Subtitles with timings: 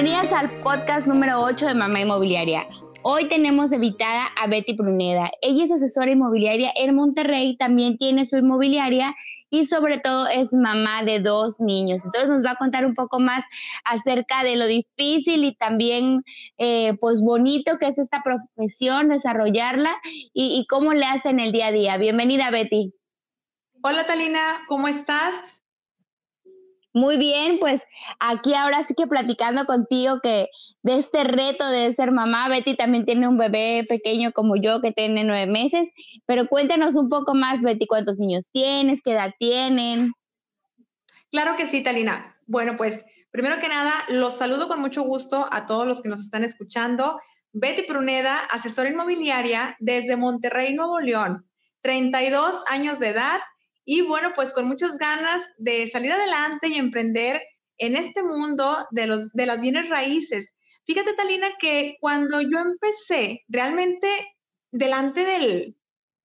[0.00, 2.68] Bienvenidas al podcast número 8 de Mamá Inmobiliaria.
[3.02, 5.28] Hoy tenemos invitada a Betty Pruneda.
[5.42, 9.16] Ella es asesora inmobiliaria en Monterrey, también tiene su inmobiliaria
[9.50, 12.04] y sobre todo es mamá de dos niños.
[12.04, 13.42] Entonces nos va a contar un poco más
[13.84, 16.22] acerca de lo difícil y también
[16.58, 19.96] eh, pues bonito que es esta profesión, desarrollarla
[20.32, 21.96] y, y cómo le hace en el día a día.
[21.96, 22.94] Bienvenida Betty.
[23.82, 25.34] Hola Talina, ¿cómo estás?
[26.98, 27.84] Muy bien, pues
[28.18, 30.48] aquí ahora sí que platicando contigo que
[30.82, 34.90] de este reto de ser mamá, Betty también tiene un bebé pequeño como yo que
[34.90, 35.88] tiene nueve meses,
[36.26, 40.12] pero cuéntanos un poco más, Betty, cuántos niños tienes, qué edad tienen.
[41.30, 42.36] Claro que sí, Talina.
[42.48, 46.18] Bueno, pues primero que nada, los saludo con mucho gusto a todos los que nos
[46.18, 47.20] están escuchando.
[47.52, 51.48] Betty Pruneda, asesora inmobiliaria desde Monterrey, Nuevo León,
[51.80, 53.38] 32 años de edad
[53.90, 57.40] y bueno, pues con muchas ganas de salir adelante y emprender
[57.78, 60.52] en este mundo de, los, de las bienes raíces.
[60.84, 64.08] Fíjate, Talina, que cuando yo empecé, realmente
[64.70, 65.74] delante del,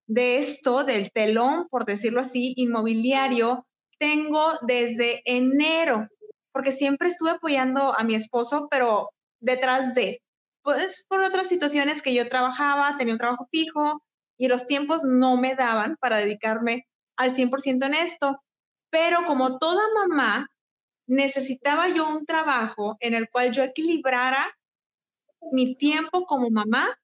[0.07, 3.65] de esto, del telón, por decirlo así, inmobiliario,
[3.97, 6.09] tengo desde enero,
[6.51, 10.21] porque siempre estuve apoyando a mi esposo, pero detrás de,
[10.63, 14.03] pues por otras situaciones que yo trabajaba, tenía un trabajo fijo
[14.37, 18.41] y los tiempos no me daban para dedicarme al 100% en esto,
[18.89, 20.47] pero como toda mamá,
[21.07, 24.55] necesitaba yo un trabajo en el cual yo equilibrara
[25.51, 26.97] mi tiempo como mamá,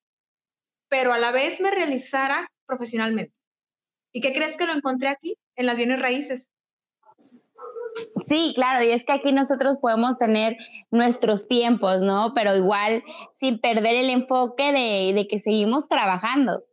[0.88, 3.34] pero a la vez me realizara profesionalmente.
[4.12, 5.38] ¿Y qué crees que lo encontré aquí?
[5.56, 6.52] En las bienes raíces.
[8.26, 10.58] Sí, claro, y es que aquí nosotros podemos tener
[10.92, 12.34] nuestros tiempos, ¿no?
[12.34, 13.04] Pero igual
[13.36, 16.64] sin perder el enfoque de, de que seguimos trabajando.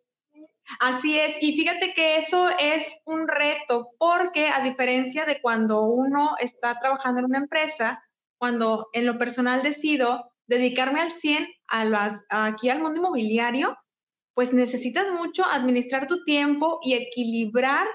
[0.80, 6.34] Así es, y fíjate que eso es un reto porque a diferencia de cuando uno
[6.38, 8.02] está trabajando en una empresa,
[8.38, 13.76] cuando en lo personal decido dedicarme al 100 a las, aquí al mundo inmobiliario,
[14.34, 17.86] pues necesitas mucho administrar tu tiempo y equilibrar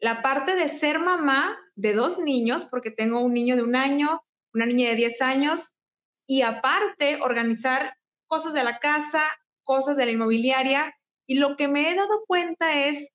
[0.00, 4.22] la parte de ser mamá de dos niños, porque tengo un niño de un año,
[4.54, 5.74] una niña de 10 años,
[6.26, 7.94] y aparte organizar
[8.26, 9.22] cosas de la casa,
[9.62, 10.94] cosas de la inmobiliaria,
[11.26, 13.08] y lo que me he dado cuenta es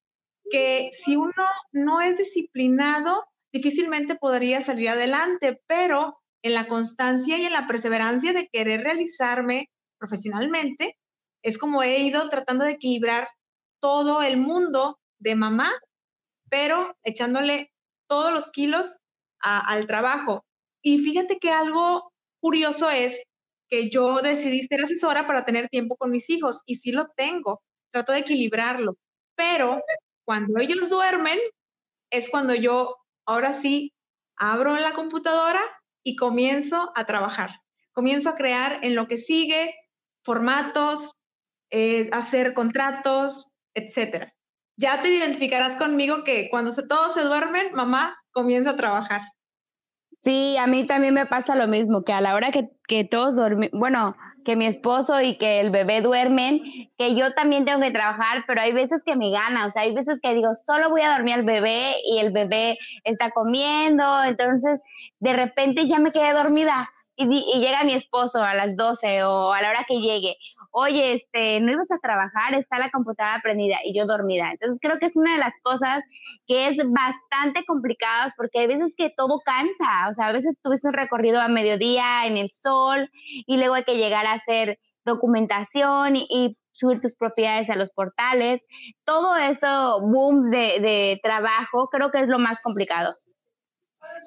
[0.49, 1.33] que si uno
[1.71, 8.33] no es disciplinado, difícilmente podría salir adelante, pero en la constancia y en la perseverancia
[8.33, 9.69] de querer realizarme
[9.99, 10.97] profesionalmente,
[11.43, 13.29] es como he ido tratando de equilibrar
[13.79, 15.71] todo el mundo de mamá,
[16.49, 17.71] pero echándole
[18.07, 18.97] todos los kilos
[19.39, 20.45] al trabajo.
[20.81, 23.21] Y fíjate que algo curioso es
[23.69, 27.61] que yo decidí ser asesora para tener tiempo con mis hijos y sí lo tengo,
[27.97, 28.95] trato de equilibrarlo,
[29.35, 29.81] pero
[30.23, 31.39] cuando ellos duermen
[32.11, 33.93] es cuando yo ahora sí
[34.35, 35.61] abro la computadora
[36.03, 37.61] y comienzo a trabajar.
[37.91, 39.73] Comienzo a crear en lo que sigue
[40.23, 41.15] formatos,
[41.71, 44.31] eh, hacer contratos, etcétera.
[44.77, 49.21] Ya te identificarás conmigo que cuando todos se duermen, mamá comienza a trabajar.
[50.21, 53.35] Sí, a mí también me pasa lo mismo, que a la hora que, que todos
[53.35, 54.15] duermen, bueno,
[54.47, 56.61] que mi esposo y que el bebé duermen,
[56.97, 59.93] que yo también tengo que trabajar, pero hay veces que me gana, o sea, hay
[59.93, 64.81] veces que digo, solo voy a dormir al bebé y el bebé está comiendo, entonces
[65.19, 66.87] de repente ya me quedé dormida
[67.17, 67.27] y,
[67.59, 70.37] llega mi esposo a las 12 o a la hora que llegue,
[70.71, 74.51] oye, este, no ibas a trabajar, está la computadora prendida y yo dormida.
[74.51, 76.03] Entonces creo que es una de las cosas
[76.45, 80.87] que es bastante complicada porque hay veces que todo cansa, o sea, a veces tuviste
[80.87, 83.09] un recorrido a mediodía en el sol
[83.45, 88.61] y luego hay que llegar a hacer documentación y, subir tus propiedades a los portales.
[89.03, 93.15] Todo eso, boom de, de trabajo, creo que es lo más complicado.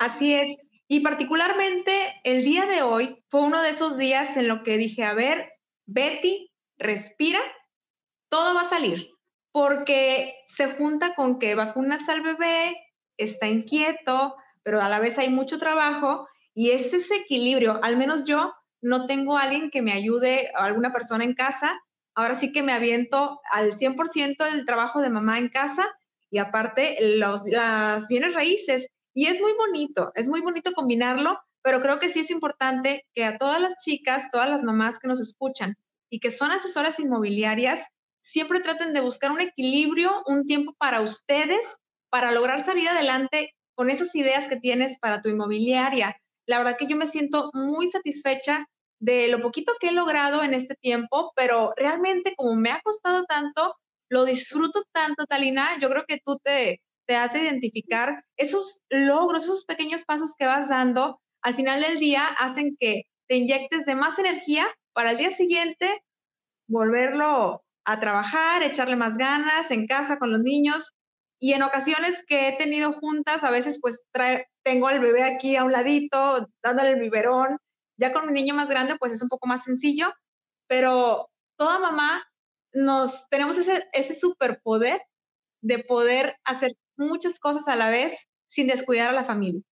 [0.00, 0.58] Así es.
[0.88, 5.04] Y particularmente el día de hoy fue uno de esos días en lo que dije,
[5.04, 5.52] a ver,
[5.92, 7.40] Betty, respira,
[8.28, 9.10] todo va a salir,
[9.50, 12.76] porque se junta con que vacunas al bebé,
[13.16, 17.80] está inquieto, pero a la vez hay mucho trabajo y es ese equilibrio.
[17.82, 21.76] Al menos yo no tengo a alguien que me ayude, a alguna persona en casa.
[22.14, 25.88] Ahora sí que me aviento al 100% del trabajo de mamá en casa
[26.30, 31.80] y aparte los, las bienes raíces y es muy bonito, es muy bonito combinarlo, pero
[31.80, 35.20] creo que sí es importante que a todas las chicas, todas las mamás que nos
[35.20, 35.76] escuchan
[36.10, 37.86] y que son asesoras inmobiliarias,
[38.20, 41.64] siempre traten de buscar un equilibrio, un tiempo para ustedes,
[42.10, 46.16] para lograr salir adelante con esas ideas que tienes para tu inmobiliaria.
[46.46, 48.66] La verdad que yo me siento muy satisfecha
[49.00, 53.24] de lo poquito que he logrado en este tiempo, pero realmente como me ha costado
[53.24, 53.74] tanto,
[54.10, 55.78] lo disfruto tanto, Talina.
[55.80, 60.68] Yo creo que tú te, te hace identificar esos logros, esos pequeños pasos que vas
[60.68, 64.66] dando, al final del día hacen que te inyectes de más energía
[65.00, 66.04] para el día siguiente
[66.68, 70.92] volverlo a trabajar, echarle más ganas en casa con los niños.
[71.40, 73.98] Y en ocasiones que he tenido juntas, a veces pues
[74.62, 77.56] tengo al bebé aquí a un ladito, dándole el biberón.
[77.96, 80.12] Ya con mi niño más grande, pues es un poco más sencillo,
[80.68, 82.22] pero toda mamá
[82.74, 85.00] nos tenemos ese, ese superpoder
[85.62, 88.12] de poder hacer muchas cosas a la vez
[88.48, 89.62] sin descuidar a la familia.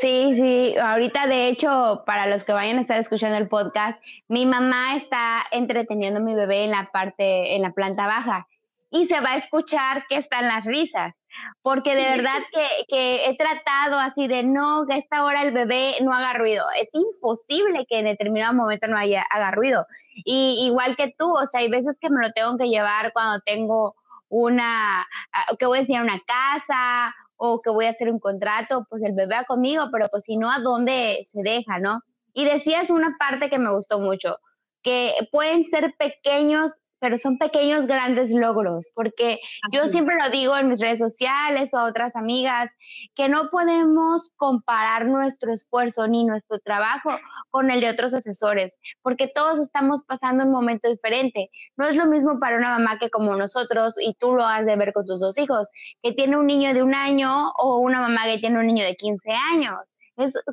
[0.00, 4.46] Sí, sí, ahorita de hecho, para los que vayan a estar escuchando el podcast, mi
[4.46, 8.46] mamá está entreteniendo a mi bebé en la parte, en la planta baja
[8.90, 11.14] y se va a escuchar que están las risas,
[11.62, 15.52] porque de verdad que, que, he tratado así de no, que a esta hora el
[15.52, 16.64] bebé no haga ruido.
[16.80, 19.86] Es imposible que en determinado momento no haya, haga ruido.
[20.24, 23.40] Y igual que tú, o sea, hay veces que me lo tengo que llevar cuando
[23.44, 23.94] tengo
[24.28, 28.86] una, ah, que voy a enseñar una casa o que voy a hacer un contrato,
[28.90, 32.02] pues el bebé va conmigo, pero pues si no, ¿a dónde se deja, no?
[32.34, 34.36] Y decías una parte que me gustó mucho,
[34.82, 36.70] que pueden ser pequeños
[37.00, 39.40] pero son pequeños grandes logros, porque
[39.72, 42.70] yo siempre lo digo en mis redes sociales o a otras amigas,
[43.14, 47.10] que no podemos comparar nuestro esfuerzo ni nuestro trabajo
[47.50, 51.50] con el de otros asesores, porque todos estamos pasando un momento diferente.
[51.76, 54.76] No es lo mismo para una mamá que como nosotros, y tú lo has de
[54.76, 55.68] ver con tus dos hijos,
[56.02, 58.96] que tiene un niño de un año o una mamá que tiene un niño de
[58.96, 59.78] 15 años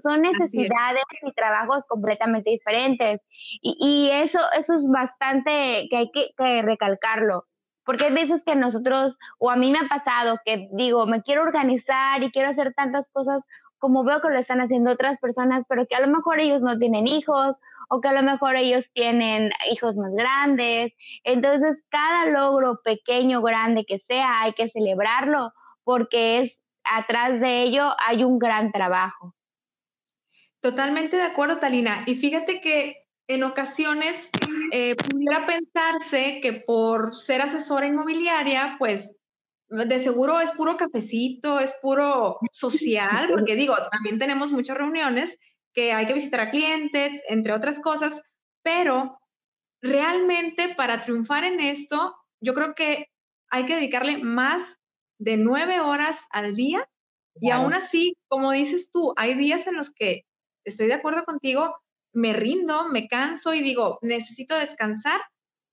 [0.01, 3.21] son necesidades y trabajos completamente diferentes.
[3.61, 7.45] Y, eso, eso es bastante que hay que, que recalcarlo
[7.87, 11.43] porque hay veces que nosotros, o a mí me ha pasado que digo, me quiero
[11.43, 13.45] organizar y quiero hacer tantas cosas
[13.77, 16.77] como veo que lo están haciendo otras personas, pero que a lo mejor ellos no
[16.77, 17.55] tienen hijos
[17.89, 20.93] o que a lo mejor ellos tienen hijos más grandes.
[21.23, 25.53] Entonces, cada logro pequeño, grande que sea, hay que celebrarlo
[25.85, 29.33] porque es atrás de ello hay un gran trabajo.
[30.67, 32.03] Totalmente de acuerdo, Talina.
[32.05, 34.29] Y fíjate que en ocasiones
[34.73, 39.15] eh, pudiera pensarse que por ser asesora inmobiliaria, pues
[39.69, 45.39] de seguro es puro cafecito, es puro social, porque digo, también tenemos muchas reuniones
[45.73, 48.21] que hay que visitar a clientes, entre otras cosas,
[48.61, 49.17] pero
[49.81, 53.09] realmente para triunfar en esto, yo creo que
[53.49, 54.63] hay que dedicarle más
[55.17, 56.89] de nueve horas al día
[57.39, 60.25] y aún así, como dices tú, hay días en los que
[60.67, 61.75] estoy de acuerdo contigo,
[62.13, 65.21] me rindo, me canso y digo, necesito descansar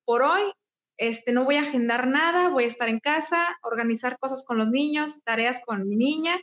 [0.05, 0.53] por hoy,
[0.97, 4.69] este, no voy a agendar nada, voy a estar en casa, organizar cosas con los
[4.69, 6.41] niños, tareas con mi niña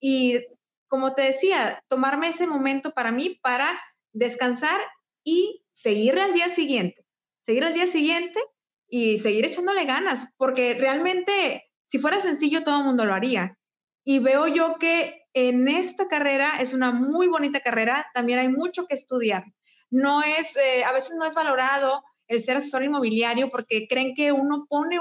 [0.00, 0.40] y,
[0.88, 3.80] como te decía, tomarme ese momento para mí para
[4.12, 4.80] descansar
[5.24, 7.04] y seguir al día siguiente,
[7.44, 8.40] seguir al día siguiente
[8.88, 13.56] y seguir echándole ganas, porque realmente si fuera sencillo todo el mundo lo haría.
[14.04, 18.86] Y veo yo que en esta carrera es una muy bonita carrera, también hay mucho
[18.86, 19.44] que estudiar.
[19.90, 24.32] No es, eh, a veces no es valorado el ser asesor inmobiliario porque creen que
[24.32, 24.98] uno pone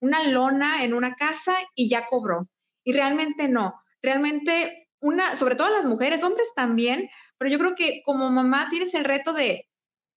[0.00, 2.48] una lona en una casa y ya cobró.
[2.84, 3.80] Y realmente no.
[4.02, 7.08] Realmente una, sobre todo las mujeres, hombres también,
[7.38, 9.68] pero yo creo que como mamá tienes el reto de,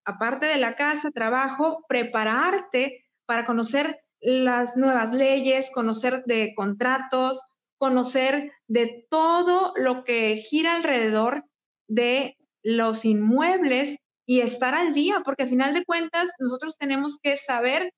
[0.04, 7.40] aparte de la casa, trabajo, prepararte para conocer las nuevas leyes, conocer de contratos,
[7.80, 11.44] conocer de todo lo que gira alrededor
[11.88, 13.96] de los inmuebles
[14.26, 17.94] y estar al día, porque al final de cuentas nosotros tenemos que saber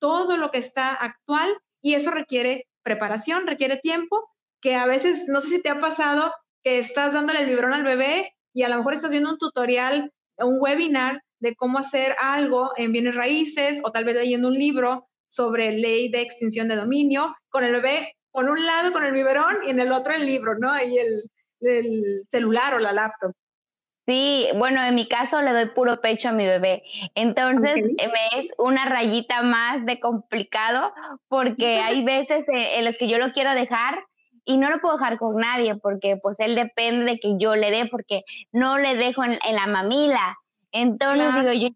[0.00, 4.28] todo lo que está actual y eso requiere preparación, requiere tiempo,
[4.60, 6.34] que a veces, no sé si te ha pasado
[6.64, 10.12] que estás dándole el biberón al bebé y a lo mejor estás viendo un tutorial,
[10.38, 15.06] un webinar de cómo hacer algo en bienes raíces o tal vez leyendo un libro
[15.28, 19.56] sobre ley de extinción de dominio, con el bebé con un lado con el biberón
[19.66, 20.70] y en el otro el libro, ¿no?
[20.70, 21.22] Ahí el,
[22.30, 23.34] celular o la laptop.
[24.06, 26.82] Sí, bueno, en mi caso le doy puro pecho a mi bebé.
[27.14, 30.92] Entonces me es una rayita más de complicado
[31.28, 34.02] porque hay veces en los que yo lo quiero dejar
[34.44, 37.70] y no lo puedo dejar con nadie porque pues él depende de que yo le
[37.70, 38.22] dé porque
[38.52, 40.38] no le dejo en, la mamila.
[40.72, 41.68] Entonces digo yo,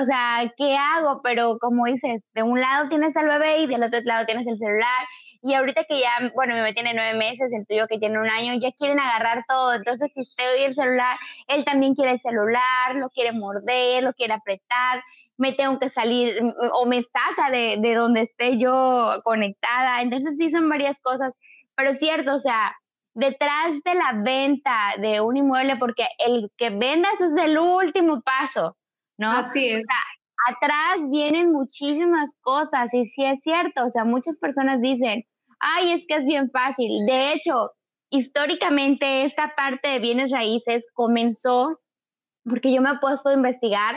[0.00, 1.20] o sea, ¿qué hago?
[1.22, 4.58] Pero como dices, de un lado tienes al bebé y del otro lado tienes el
[4.58, 5.06] celular
[5.46, 8.28] y ahorita que ya, bueno, mi bebé tiene nueve meses, el tuyo que tiene un
[8.28, 9.74] año, ya quieren agarrar todo.
[9.74, 14.12] Entonces, si usted oye el celular, él también quiere el celular, lo quiere morder, lo
[14.12, 15.04] quiere apretar,
[15.36, 16.36] me tengo que salir
[16.72, 20.02] o me saca de, de donde esté yo conectada.
[20.02, 21.32] Entonces, sí son varias cosas.
[21.76, 22.74] Pero es cierto, o sea,
[23.14, 28.76] detrás de la venta de un inmueble, porque el que vendas es el último paso,
[29.16, 29.30] ¿no?
[29.30, 29.84] Así es
[30.46, 35.24] atrás vienen muchísimas cosas y sí es cierto, o sea, muchas personas dicen,
[35.60, 37.04] ay, es que es bien fácil.
[37.06, 37.70] De hecho,
[38.10, 41.76] históricamente esta parte de bienes raíces comenzó
[42.44, 43.96] porque yo me he puesto a investigar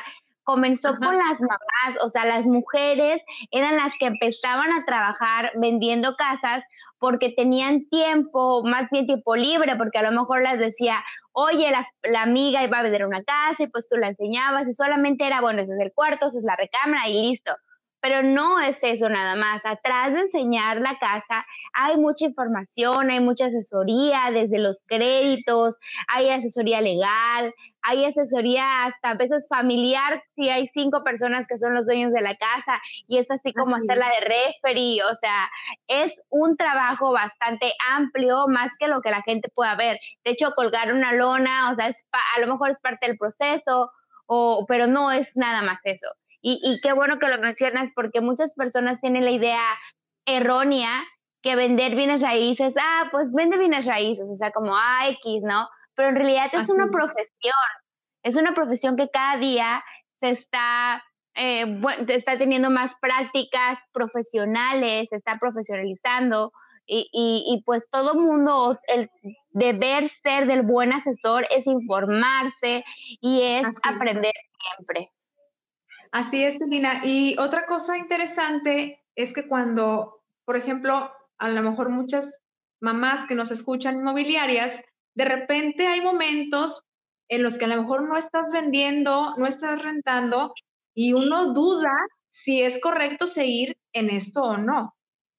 [0.49, 6.15] comenzó con las mamás, o sea, las mujeres eran las que empezaban a trabajar vendiendo
[6.15, 6.63] casas
[6.97, 11.87] porque tenían tiempo, más bien tiempo libre, porque a lo mejor les decía, oye, la,
[12.01, 15.39] la, amiga iba a vender una casa y pues tú la enseñabas y solamente era,
[15.39, 17.55] bueno, ese es el cuarto, esa es la recámara y listo.
[18.01, 19.61] Pero no es eso nada más.
[19.65, 25.75] Atrás de enseñar la casa hay mucha información, hay mucha asesoría desde los créditos,
[26.07, 31.73] hay asesoría legal, hay asesoría hasta a veces familiar si hay cinco personas que son
[31.73, 35.49] los dueños de la casa y es así como hacerla de referee, o sea,
[35.87, 39.99] es un trabajo bastante amplio más que lo que la gente pueda ver.
[40.23, 41.91] De hecho, colgar una lona, o sea,
[42.35, 43.91] a lo mejor es parte del proceso,
[44.27, 46.07] o, pero no es nada más eso.
[46.41, 49.61] Y, qué bueno que lo mencionas porque muchas personas tienen la idea
[50.25, 51.03] errónea
[51.41, 55.67] que vender bienes raíces, ah, pues vende bienes raíces, o sea, como AX, X, ¿no?
[55.95, 57.53] Pero en realidad es una profesión,
[58.23, 59.83] es una profesión que cada día
[60.19, 61.03] se está,
[61.35, 66.51] eh, está teniendo más prácticas profesionales, se está profesionalizando
[66.85, 69.11] y, y, pues todo mundo, el
[69.51, 72.83] deber ser del buen asesor es informarse
[73.21, 75.11] y es aprender siempre.
[76.11, 77.01] Así es, Lina.
[77.03, 82.33] Y otra cosa interesante es que cuando, por ejemplo, a lo mejor muchas
[82.81, 84.81] mamás que nos escuchan inmobiliarias,
[85.15, 86.83] de repente hay momentos
[87.27, 90.53] en los que a lo mejor no estás vendiendo, no estás rentando
[90.95, 91.91] y uno duda
[92.31, 94.95] si es correcto seguir en esto o no.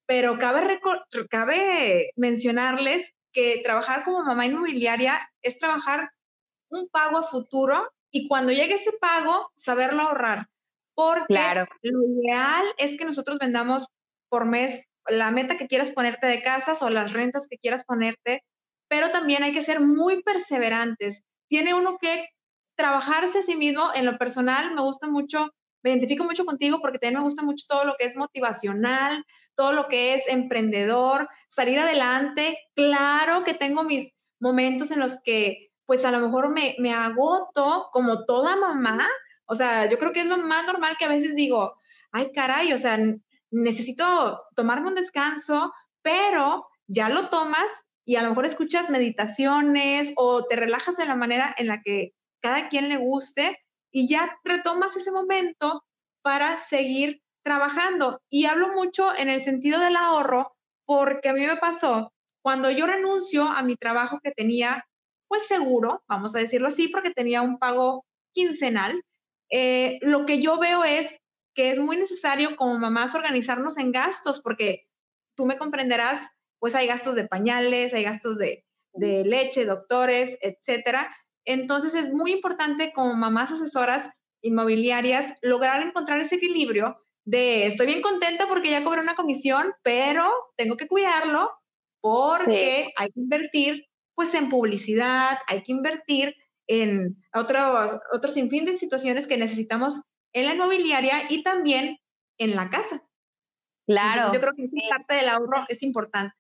[0.06, 0.80] Pero cabe,
[1.28, 6.10] cabe mencionarles que trabajar como mamá inmobiliaria es trabajar
[6.68, 10.48] un pago a futuro y cuando llegue ese pago, saberlo ahorrar.
[10.94, 11.34] Porque
[11.82, 13.86] lo ideal es que nosotros vendamos
[14.28, 18.44] por mes la meta que quieras ponerte de casas o las rentas que quieras ponerte,
[18.88, 21.22] pero también hay que ser muy perseverantes.
[21.48, 22.28] Tiene uno que
[22.76, 23.90] trabajarse a sí mismo.
[23.94, 25.50] En lo personal, me gusta mucho,
[25.82, 29.72] me identifico mucho contigo porque también me gusta mucho todo lo que es motivacional, todo
[29.72, 32.58] lo que es emprendedor, salir adelante.
[32.74, 37.88] Claro que tengo mis momentos en los que, pues a lo mejor me, me agoto
[37.92, 39.08] como toda mamá,
[39.50, 41.74] o sea, yo creo que es lo más normal que a veces digo,
[42.12, 42.96] ay, caray, o sea,
[43.50, 47.68] necesito tomarme un descanso, pero ya lo tomas
[48.04, 52.12] y a lo mejor escuchas meditaciones o te relajas de la manera en la que
[52.40, 53.58] cada quien le guste
[53.90, 55.84] y ya retomas ese momento
[56.22, 58.22] para seguir trabajando.
[58.30, 60.54] Y hablo mucho en el sentido del ahorro
[60.86, 64.86] porque a mí me pasó cuando yo renuncio a mi trabajo que tenía,
[65.26, 69.02] pues seguro, vamos a decirlo así, porque tenía un pago quincenal,
[69.50, 71.20] eh, lo que yo veo es
[71.54, 74.86] que es muy necesario como mamás organizarnos en gastos, porque
[75.36, 76.20] tú me comprenderás,
[76.58, 81.14] pues hay gastos de pañales, hay gastos de, de leche, doctores, etcétera.
[81.44, 84.10] Entonces es muy importante como mamás asesoras
[84.42, 90.30] inmobiliarias lograr encontrar ese equilibrio de estoy bien contenta porque ya cobré una comisión, pero
[90.56, 91.50] tengo que cuidarlo
[92.00, 96.34] porque hay que invertir pues en publicidad, hay que invertir
[96.70, 101.98] en otro, otro sinfín de situaciones que necesitamos en la inmobiliaria y también
[102.38, 103.02] en la casa.
[103.86, 104.32] Claro.
[104.32, 106.32] yo creo que esa parte del ahorro es importante.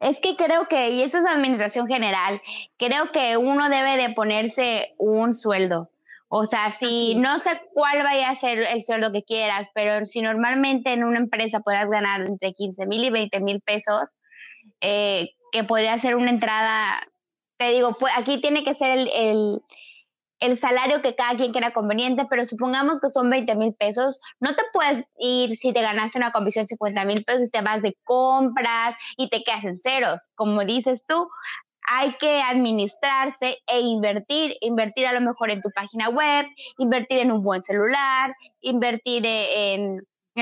[0.00, 2.42] Es que creo que, y eso es administración general,
[2.76, 5.90] creo que uno debe de ponerse un sueldo.
[6.28, 10.20] O sea, si no sé cuál vaya a ser el sueldo que quieras, pero si
[10.20, 14.10] normalmente en una empresa puedas ganar entre 15 mil y 20 mil pesos,
[14.82, 17.00] eh, que podría ser una entrada
[17.58, 19.60] te digo, pues aquí tiene que ser el,
[20.60, 24.62] salario que cada quien quiera conveniente, pero supongamos que son 20 mil pesos, no te
[24.72, 28.96] puedes ir si te ganaste una comisión 50 mil pesos y te vas de compras
[29.16, 30.28] y te quedas en ceros.
[30.36, 31.28] Como dices tú,
[31.90, 36.46] hay que administrarse e invertir, invertir a lo mejor en tu página web,
[36.78, 40.00] invertir en un buen celular, invertir e, en,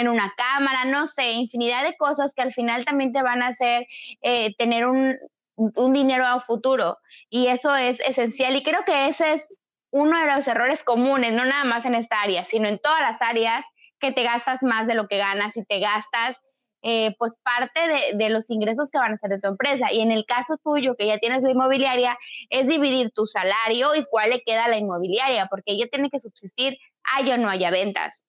[0.09, 3.87] una cámara, no sé, infinidad de cosas que al final también te van a hacer
[4.21, 5.17] eh, tener un,
[5.57, 6.99] un dinero a futuro.
[7.29, 8.55] Y eso es esencial.
[8.57, 9.49] Y creo que ese es
[9.91, 13.21] uno de los errores comunes, no nada más en esta área, sino en todas las
[13.23, 13.65] áreas
[13.99, 16.39] que te gastas más de lo que ganas y te gastas
[16.83, 17.81] eh, pues parte
[18.15, 19.93] de, los ingresos que van a ser de tu empresa.
[19.93, 22.17] Y en el caso tuyo, que ya tienes la inmobiliaria,
[22.51, 26.21] es dividir tu salario y cuál le queda a la inmobiliaria, porque ella tiene que
[26.21, 28.23] subsistir, haya o no haya ventas.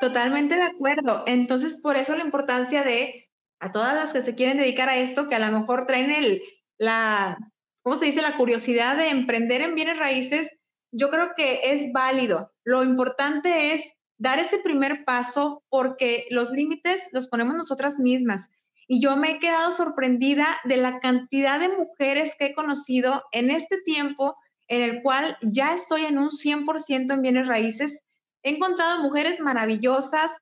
[0.00, 1.24] Totalmente de acuerdo.
[1.26, 3.28] Entonces, por eso la importancia de
[3.60, 6.42] a todas las que se quieren dedicar a esto, que a lo mejor traen el,
[6.78, 7.38] la,
[7.82, 8.22] ¿cómo se dice?
[8.22, 10.50] La curiosidad de emprender en bienes raíces,
[10.92, 12.52] yo creo que es válido.
[12.64, 13.82] Lo importante es
[14.18, 18.48] dar ese primer paso porque los límites los ponemos nosotras mismas.
[18.86, 23.50] Y yo me he quedado sorprendida de la cantidad de mujeres que he conocido en
[23.50, 24.36] este tiempo
[24.68, 28.02] en el cual ya estoy en un 100% en bienes raíces.
[28.42, 30.32] He encontrado mujeres maravillosas,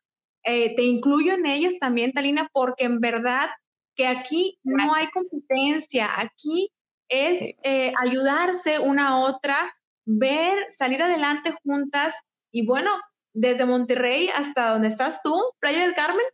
[0.44, 3.50] eh, te incluyo en ellas también, Talina, porque en verdad
[3.94, 6.70] que aquí no hay competencia, aquí
[7.08, 12.14] es eh, ayudarse una a otra, ver, salir adelante juntas
[12.50, 12.90] y bueno,
[13.34, 16.24] desde Monterrey hasta donde estás tú, Playa del Carmen.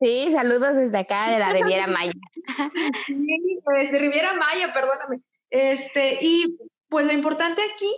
[0.00, 2.12] Sí, saludos desde acá de la Riviera Maya.
[3.06, 5.20] sí, pues de Riviera Maya, perdóname.
[5.50, 6.58] Este, y
[6.88, 7.94] pues lo importante aquí,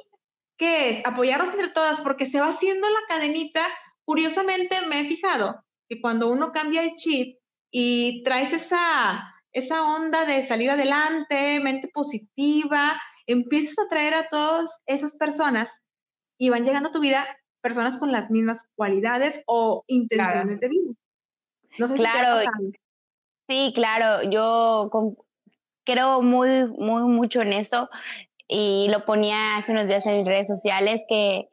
[0.57, 3.65] que es apoyarnos entre todas, porque se va haciendo la cadenita.
[4.05, 7.39] Curiosamente me he fijado que cuando uno cambia el chip
[7.71, 14.79] y traes esa, esa onda de salir adelante, mente positiva, empiezas a traer a todas
[14.87, 15.83] esas personas
[16.39, 17.27] y van llegando a tu vida
[17.61, 20.93] personas con las mismas cualidades o intenciones de vida.
[21.79, 22.51] No sé claro,
[23.49, 24.91] sí, claro, yo
[25.85, 27.89] creo muy, muy mucho en esto
[28.49, 31.49] y lo ponía hace unos días en mis redes sociales que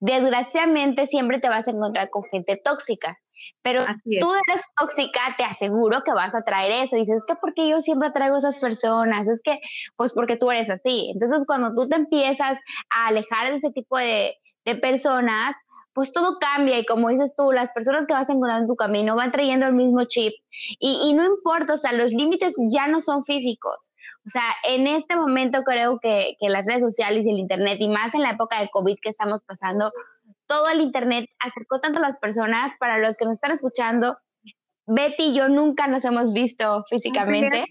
[0.00, 3.18] desgraciadamente siempre te vas a encontrar con gente tóxica.
[3.62, 3.84] Pero
[4.20, 6.96] tú eres tóxica, te aseguro que vas a traer eso.
[6.96, 9.58] Y dices, es que porque yo siempre traigo esas personas, es que,
[9.96, 11.10] pues porque tú eres así.
[11.12, 12.58] Entonces, cuando tú te empiezas
[12.90, 15.56] a alejar de ese tipo de, de personas,
[15.92, 19.16] pues todo cambia y como dices tú, las personas que vas encontrando en tu camino
[19.16, 20.32] van trayendo el mismo chip
[20.78, 23.90] y, y no importa, o sea, los límites ya no son físicos.
[24.26, 27.88] O sea, en este momento creo que, que, las redes sociales y el Internet, y
[27.88, 29.90] más en la época de COVID que estamos pasando,
[30.46, 34.18] todo el Internet acercó tanto a las personas, para los que nos están escuchando,
[34.86, 37.64] Betty y yo nunca nos hemos visto físicamente.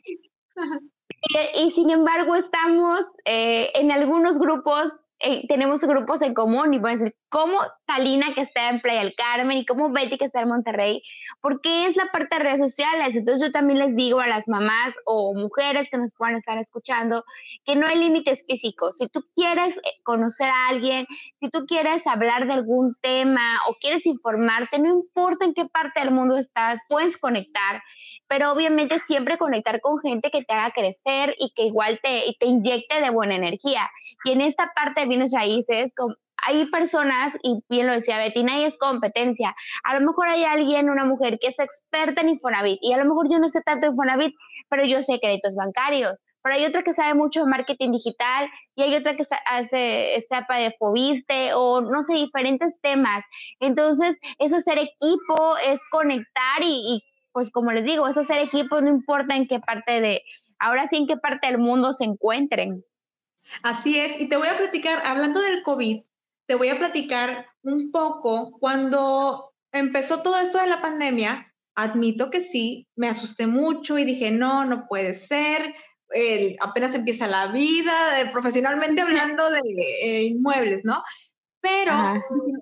[1.20, 6.80] Y, y, sin embargo estamos eh, en algunos grupos eh, tenemos grupos en común y
[6.80, 10.42] pueden decir, como Talina que está en Playa del Carmen y como Betty que está
[10.42, 11.02] en Monterrey,
[11.42, 13.16] porque es la parte de redes sociales.
[13.16, 17.24] Entonces yo también les digo a las mamás o mujeres que nos puedan estar escuchando
[17.66, 18.98] que no hay límites físicos.
[18.98, 21.08] Si tú quieres eh, conocer a alguien,
[21.40, 26.00] si tú quieres hablar de algún tema o quieres informarte, no importa en qué parte
[26.00, 27.82] del mundo estás, puedes conectar
[28.28, 32.46] pero obviamente siempre conectar con gente que te haga crecer y que igual te, te
[32.46, 33.90] inyecte de buena energía.
[34.24, 35.94] Y en esta parte de bienes raíces,
[36.46, 39.56] hay personas, y bien lo decía Betty, nadie es competencia.
[39.84, 43.06] A lo mejor hay alguien, una mujer que es experta en Infonavit, y a lo
[43.06, 44.36] mejor yo no sé tanto de Infonavit,
[44.70, 46.16] pero yo sé créditos bancarios.
[46.44, 50.58] Pero hay otra que sabe mucho de marketing digital y hay otra que hace, sepa
[50.58, 53.26] de Fobiste o no sé, diferentes temas.
[53.60, 57.04] Entonces, eso es ser equipo, es conectar y, y
[57.38, 60.24] pues como les digo, eso ser equipo no importa en qué parte de,
[60.58, 62.84] ahora sí en qué parte del mundo se encuentren.
[63.62, 66.02] Así es, y te voy a platicar, hablando del COVID,
[66.48, 72.42] te voy a platicar un poco cuando empezó todo esto de la pandemia, admito que
[72.42, 75.76] sí, me asusté mucho y dije, no, no puede ser,
[76.60, 79.62] apenas empieza la vida, profesionalmente hablando de
[80.02, 81.04] eh, inmuebles, ¿no?
[81.62, 82.20] Pero,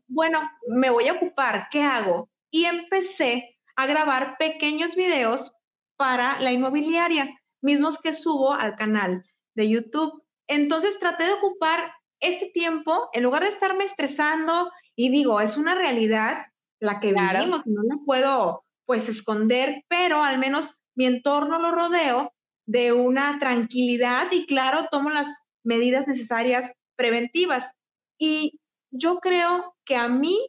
[0.07, 2.27] bueno, me voy a ocupar, ¿qué hago?
[2.51, 5.53] Y empecé a grabar pequeños videos
[5.97, 9.23] para la inmobiliaria, mismos que subo al canal
[9.55, 10.23] de YouTube.
[10.47, 15.75] Entonces traté de ocupar ese tiempo en lugar de estarme estresando y digo, es una
[15.75, 16.45] realidad
[16.79, 22.33] la que vivimos, no la puedo pues esconder, pero al menos mi entorno lo rodeo
[22.67, 25.27] de una tranquilidad y claro, tomo las
[25.63, 27.71] medidas necesarias preventivas.
[28.17, 28.59] Y
[28.91, 30.47] yo creo que a mí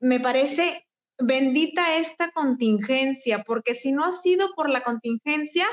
[0.00, 0.85] me parece
[1.18, 5.66] bendita esta contingencia, porque si no ha sido por la contingencia,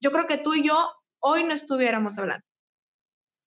[0.00, 2.44] yo creo que tú y yo hoy no estuviéramos hablando.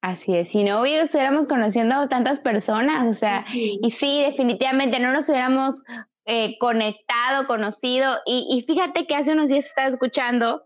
[0.02, 5.12] Así es, si no estuviéramos conociendo a tantas personas, o sea, y sí, definitivamente no
[5.12, 5.82] nos hubiéramos
[6.26, 10.62] eh, conectado, conocido, y, y, fíjate que hace unos días estaba escuchando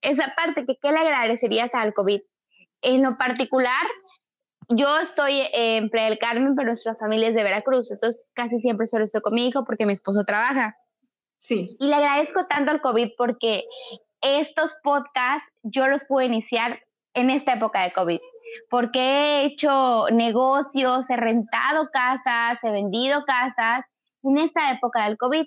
[0.00, 2.20] esa parte que qué le agradecerías al COVID.
[2.82, 3.86] En lo particular,
[4.70, 8.86] yo estoy en Playa del Carmen, pero nuestra familia es de Veracruz, entonces casi siempre
[8.86, 10.76] solo estoy con mi hijo porque mi esposo trabaja.
[11.38, 11.76] Sí.
[11.78, 13.64] Y le agradezco tanto al COVID porque
[14.20, 16.80] estos podcasts yo los pude iniciar
[17.14, 18.20] en esta época de COVID,
[18.68, 23.84] porque he hecho negocios, he rentado casas, he vendido casas
[24.22, 25.46] en esta época del COVID,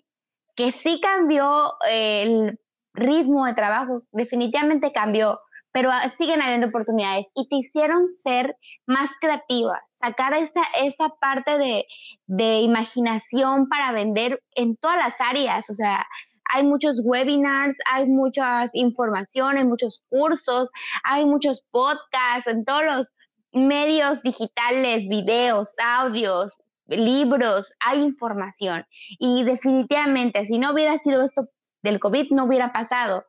[0.55, 2.59] que sí cambió el
[2.93, 5.39] ritmo de trabajo, definitivamente cambió,
[5.73, 8.55] pero ah, siguen habiendo oportunidades y te hicieron ser
[8.86, 11.86] más creativa, sacar esa, esa parte de,
[12.27, 16.05] de imaginación para vender en todas las áreas, o sea,
[16.45, 20.69] hay muchos webinars, hay muchas informaciones, muchos cursos,
[21.03, 23.13] hay muchos podcasts en todos los
[23.53, 26.53] medios digitales, videos, audios,
[26.88, 28.86] libros, hay información.
[29.19, 31.47] Y definitivamente, si no hubiera sido esto
[31.81, 33.25] del COVID, no hubiera pasado.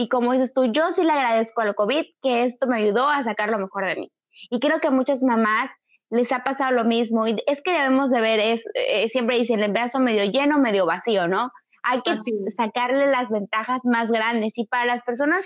[0.00, 3.24] Y como dices tú, yo sí le agradezco al COVID que esto me ayudó a
[3.24, 4.12] sacar lo mejor de mí.
[4.48, 5.72] Y creo que a muchas mamás
[6.08, 7.26] les ha pasado lo mismo.
[7.26, 10.86] Y es que debemos de ver, es, eh, siempre dicen el vaso medio lleno, medio
[10.86, 11.50] vacío, ¿no?
[11.82, 12.14] Hay que
[12.56, 14.56] sacarle las ventajas más grandes.
[14.56, 15.44] Y para las personas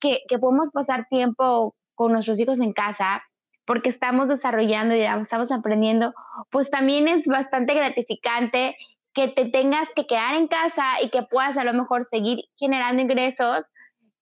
[0.00, 3.22] que, que podemos pasar tiempo con nuestros hijos en casa,
[3.66, 6.12] porque estamos desarrollando y estamos aprendiendo,
[6.50, 8.76] pues también es bastante gratificante
[9.14, 13.00] que te tengas que quedar en casa y que puedas a lo mejor seguir generando
[13.00, 13.64] ingresos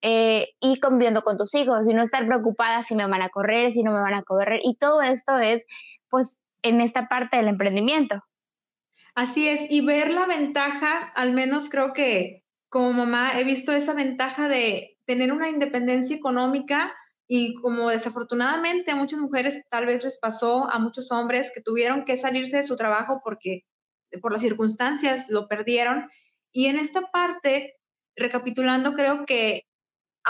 [0.02, 3.72] eh, y conviviendo con tus hijos y no estar preocupada si me van a correr,
[3.74, 4.60] si no me van a correr.
[4.62, 5.62] Y todo esto es,
[6.08, 8.22] pues, en esta parte del emprendimiento.
[9.14, 13.92] Así es, y ver la ventaja, al menos creo que como mamá he visto esa
[13.92, 16.94] ventaja de tener una independencia económica
[17.26, 22.04] y como desafortunadamente a muchas mujeres tal vez les pasó, a muchos hombres que tuvieron
[22.04, 23.64] que salirse de su trabajo porque
[24.20, 26.08] por las circunstancias lo perdieron.
[26.52, 27.76] Y en esta parte,
[28.16, 29.64] recapitulando, creo que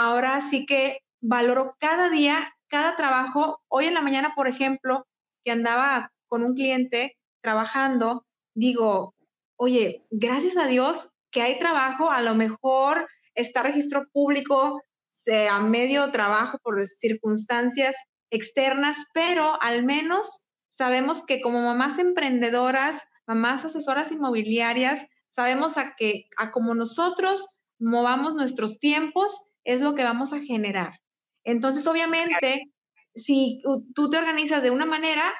[0.01, 3.61] ahora sí que valoro cada día, cada trabajo.
[3.67, 5.05] Hoy en la mañana, por ejemplo,
[5.43, 9.13] que andaba con un cliente trabajando, digo,
[9.57, 16.09] oye, gracias a Dios que hay trabajo, a lo mejor está registro público, sea medio
[16.11, 17.95] trabajo por circunstancias
[18.31, 26.25] externas, pero al menos sabemos que como mamás emprendedoras, mamás asesoras inmobiliarias, sabemos a que
[26.37, 27.47] a como nosotros
[27.79, 30.99] movamos nuestros tiempos, es lo que vamos a generar.
[31.43, 32.71] Entonces, obviamente,
[33.15, 33.61] si
[33.95, 35.31] tú te organizas de una manera,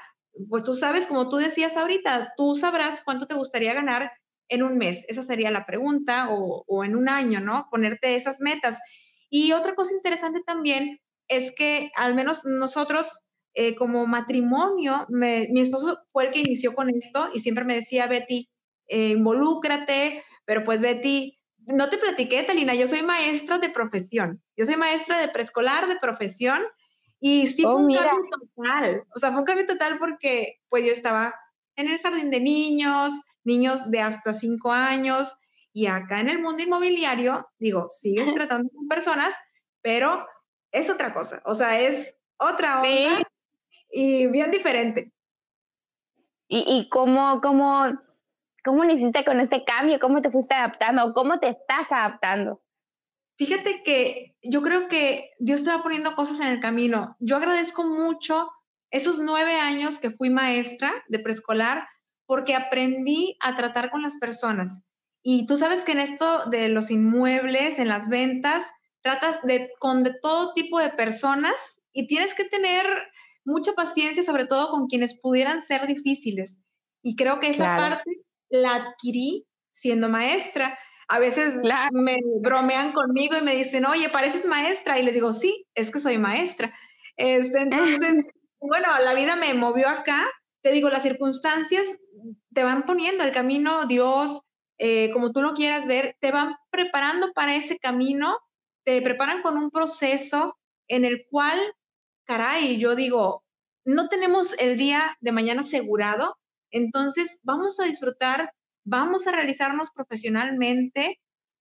[0.50, 4.12] pues tú sabes, como tú decías ahorita, tú sabrás cuánto te gustaría ganar
[4.50, 5.06] en un mes.
[5.08, 7.68] Esa sería la pregunta, o, en un año, ¿no?
[7.72, 8.78] Ponerte esas metas.
[9.30, 13.22] Y otra cosa interesante también es que al menos nosotros
[13.54, 18.08] eh, como matrimonio, mi esposo fue el que inició con esto y siempre me decía,
[18.08, 18.50] Betty,
[18.88, 24.42] eh, involúcrate, pero pues Betty, no te platiqué, Talina, yo soy maestra de profesión.
[24.56, 26.62] Yo soy maestra de preescolar de profesión
[27.20, 29.04] y sí fue oh, un cambio total.
[29.16, 31.36] O sea, fue un cambio total porque pues yo estaba
[31.76, 35.34] en el jardín de niños, niños de hasta cinco años
[35.74, 39.34] y acá en el mundo inmobiliario, digo, sigues tratando con personas,
[39.82, 40.26] pero
[40.72, 41.42] es otra cosa.
[41.46, 43.24] O sea, es otra onda
[43.90, 45.12] y bien diferente.
[46.48, 47.86] ¿Y, y cómo, cómo
[48.64, 50.00] ¿Cómo lo hiciste con este cambio?
[50.00, 51.14] ¿Cómo te fuiste adaptando?
[51.14, 52.62] ¿Cómo te estás adaptando?
[53.38, 57.16] Fíjate que yo creo que Dios te va poniendo cosas en el camino.
[57.20, 58.52] Yo agradezco mucho
[58.92, 61.88] esos nueve años que fui maestra de preescolar
[62.28, 64.84] porque aprendí a tratar con las personas.
[65.24, 68.64] Y tú sabes que en esto de los inmuebles, en las ventas,
[69.02, 72.86] tratas de, con de todo tipo de personas y tienes que tener
[73.44, 76.60] mucha paciencia, sobre todo con quienes pudieran ser difíciles.
[77.02, 78.22] Y creo que esa parte
[78.52, 80.78] la adquirí siendo maestra.
[81.08, 81.56] A veces
[81.92, 85.00] me bromean conmigo y me dicen, oye, pareces maestra.
[85.00, 86.74] Y le digo, sí, es que soy maestra.
[87.18, 88.26] Este, entonces,
[88.60, 90.28] bueno, la vida me movió acá.
[90.62, 91.84] Te digo, las circunstancias
[92.54, 94.42] te van poniendo el camino, Dios,
[94.78, 98.38] eh, como tú lo quieras ver, te van preparando para ese camino,
[98.84, 101.60] te preparan con un proceso en el cual,
[102.26, 103.44] caray, yo digo,
[103.86, 106.38] no tenemos el día de mañana asegurado,
[106.72, 108.54] entonces, vamos a disfrutar,
[108.84, 111.20] vamos a realizarnos profesionalmente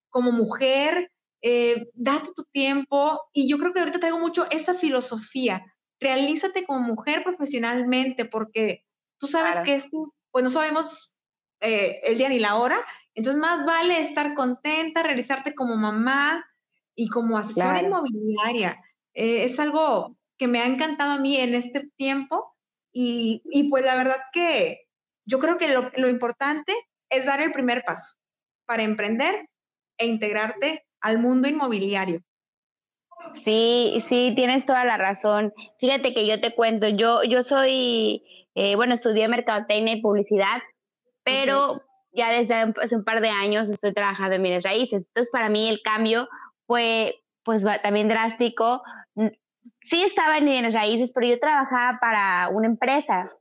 [0.09, 5.65] como mujer, eh, date tu tiempo y yo creo que ahorita traigo mucho esa filosofía.
[5.99, 8.83] Realízate como mujer profesionalmente porque
[9.19, 11.15] tú sabes que esto, pues no sabemos
[11.61, 12.79] eh, el día ni la hora,
[13.13, 16.45] entonces más vale estar contenta, realizarte como mamá
[16.95, 18.81] y como asesora inmobiliaria.
[19.13, 22.55] Eh, es algo que me ha encantado a mí en este tiempo
[22.91, 24.87] y, y pues la verdad que
[25.25, 26.73] yo creo que lo, importante
[27.09, 28.17] es dar el primer paso
[28.65, 29.47] para emprender
[29.97, 32.21] e integrarte al mundo inmobiliario.
[33.35, 35.53] Sí, sí, tienes toda la razón.
[35.79, 38.23] Fíjate que yo te cuento, yo, yo soy,
[38.55, 40.61] eh, bueno, estudié mercadotecnia y publicidad,
[41.23, 41.81] pero
[42.13, 45.07] ya desde hace un par de años estoy trabajando en bienes raíces.
[45.07, 46.27] Entonces, para mí el cambio
[46.65, 48.81] fue, pues, también drástico.
[49.81, 53.31] Sí estaba en bienes raíces, pero yo trabajaba para una empresa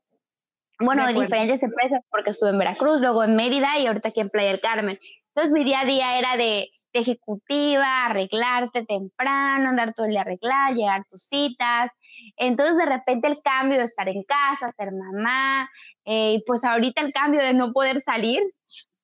[0.81, 4.31] bueno, de, diferentes empresas, porque estuve en Veracruz, luego en Mérida y ahorita aquí en
[4.31, 4.99] Playa del Carmen.
[5.29, 10.75] Entonces mi día a día era de, ejecutiva, arreglarte temprano, andar todo el día arreglar,
[10.75, 11.91] llegar tus citas.
[12.37, 15.71] Entonces de repente el cambio de estar en casa, ser mamá,
[16.05, 18.43] eh, y pues ahorita el cambio de no poder salir,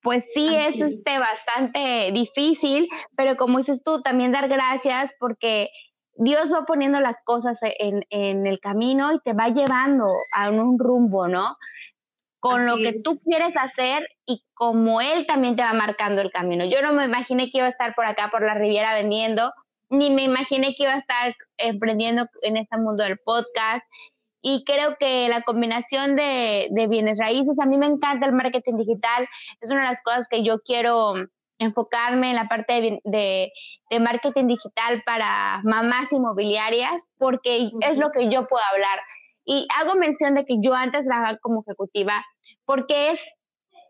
[0.03, 5.69] pues sí es este, bastante difícil, pero como dices tú, también dar gracias porque
[6.19, 11.29] Dios va poniendo las cosas en, el camino y te va llevando a un rumbo,
[11.29, 11.57] ¿no?
[12.41, 16.65] Con lo que tú quieres hacer y como Él también te va marcando el camino.
[16.65, 19.53] Yo no me imaginé que iba a estar por acá, por la Riviera vendiendo,
[19.91, 23.85] ni me imaginé que iba a estar emprendiendo en este mundo del podcast.
[24.43, 28.77] y creo que la combinación de, de bienes raíces, a mí me encanta el marketing
[28.77, 29.27] digital,
[29.61, 31.15] es una de las cosas que yo quiero
[31.59, 33.53] enfocarme en la parte de,
[33.91, 39.01] de, marketing digital para mamás inmobiliarias, porque es lo que yo puedo hablar.
[39.45, 42.25] Y hago mención de que yo antes trabajaba como ejecutiva,
[42.65, 43.21] porque es,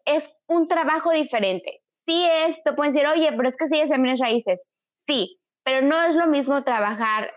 [0.05, 1.81] es un trabajo diferente.
[2.07, 4.61] Sí es, te pueden decir, oye, pero es que sigues en bienes raíces.
[5.07, 7.33] Sí, pero no es lo mismo trabajar,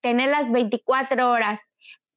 [0.00, 1.60] tener las 24 horas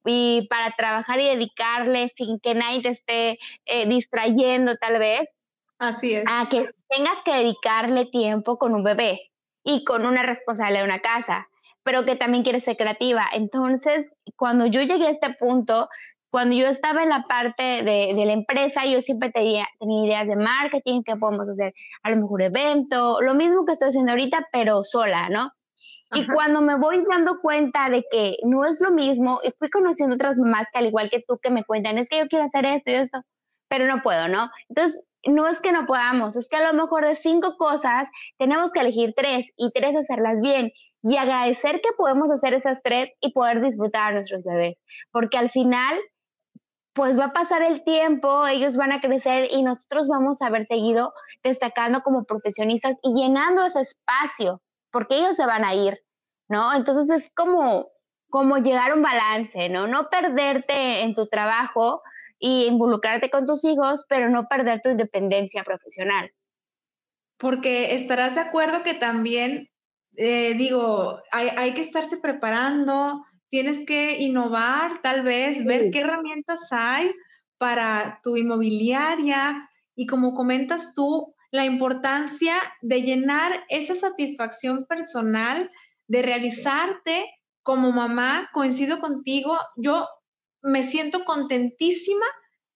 [0.04, 5.34] y para trabajar y dedicarle sin que nadie te esté eh, distrayendo tal vez.
[5.78, 6.24] Así es.
[6.28, 9.20] A que tengas que dedicarle tiempo con un bebé
[9.64, 11.48] y con una responsabilidad de una casa,
[11.82, 13.26] pero que también quieres ser creativa.
[13.32, 15.88] Entonces, cuando yo llegué a este punto,
[16.30, 20.26] cuando yo estaba en la parte de, de la empresa, yo siempre tenía, tenía, ideas
[20.26, 24.46] de marketing, qué podemos hacer, a lo mejor evento, lo mismo que estoy haciendo ahorita,
[24.52, 25.50] pero sola, ¿no?
[26.14, 30.14] Y cuando me voy dando cuenta de que no es lo mismo, y fui conociendo
[30.14, 32.64] otras mamás que al igual que tú que me cuentan, es que yo quiero hacer
[32.64, 33.20] esto y esto,
[33.68, 34.50] pero no puedo, ¿no?
[34.70, 38.70] Entonces, no es que no podamos, es que a lo mejor de cinco cosas tenemos
[38.70, 43.32] que elegir tres y tres hacerlas bien y agradecer que podemos hacer esas tres y
[43.32, 44.76] poder disfrutar a nuestros bebés,
[45.10, 45.98] porque al final
[46.98, 50.64] pues va a pasar el tiempo, ellos van a crecer y nosotros vamos a haber
[50.64, 51.12] seguido
[51.44, 56.00] destacando como profesionistas y llenando ese espacio, porque ellos se van a ir,
[56.48, 56.74] ¿no?
[56.74, 57.86] Entonces es como,
[58.30, 59.86] como llegar a un balance, ¿no?
[59.86, 62.02] No perderte en tu trabajo,
[62.38, 66.30] y involucrarte con tus hijos, pero no perder tu independencia profesional.
[67.36, 69.68] Porque estarás de acuerdo que también,
[70.16, 76.68] eh, digo, hay, hay, que estarse preparando, tienes que innovar, tal vez, ver qué herramientas
[76.70, 77.12] hay
[77.58, 85.70] para tu inmobiliaria y como comentas tú, la importancia de llenar esa satisfacción personal,
[86.06, 87.26] de realizarte
[87.62, 90.08] como mamá, coincido contigo, yo
[90.62, 92.26] me siento contentísima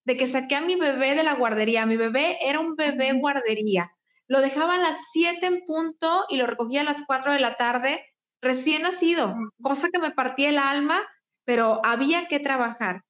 [0.04, 1.86] de que saqué a mi bebé de la guardería.
[1.86, 3.92] Mi bebé era un bebé guardería.
[4.26, 7.56] Lo dejaba a las 7 en punto y lo recogía a las 4 de la
[7.56, 8.04] tarde,
[8.40, 11.02] recién nacido, cosa que me partía el alma,
[11.44, 13.02] pero había que trabajar.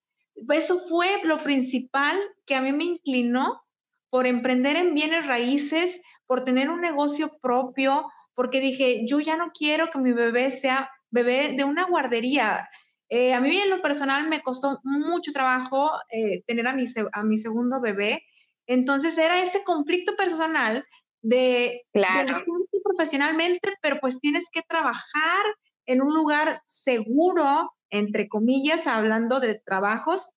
[0.50, 3.62] Eso fue lo principal que a mí me inclinó
[4.10, 9.52] por emprender en bienes raíces, por tener un negocio propio, porque dije, yo ya no
[9.52, 12.68] quiero que mi bebé sea bebé de una guardería.
[13.14, 17.22] Eh, a mí en lo personal me costó mucho trabajo eh, tener a mi, a
[17.22, 18.24] mi segundo bebé.
[18.66, 20.82] Entonces era ese conflicto personal
[21.20, 22.42] de, claro.
[22.82, 25.44] profesionalmente, pero pues tienes que trabajar
[25.84, 30.30] en un lugar seguro, entre comillas, hablando de trabajos,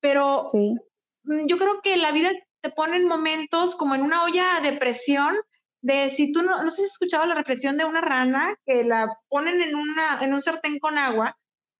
[0.00, 4.58] pero mm, yo creo que la vida te pone en momentos como en una olla
[4.64, 5.32] de presión,
[5.80, 9.60] de si tú no, no has escuchado la reflexión de una rana que la ponen
[9.62, 11.36] en, una, en un sartén con agua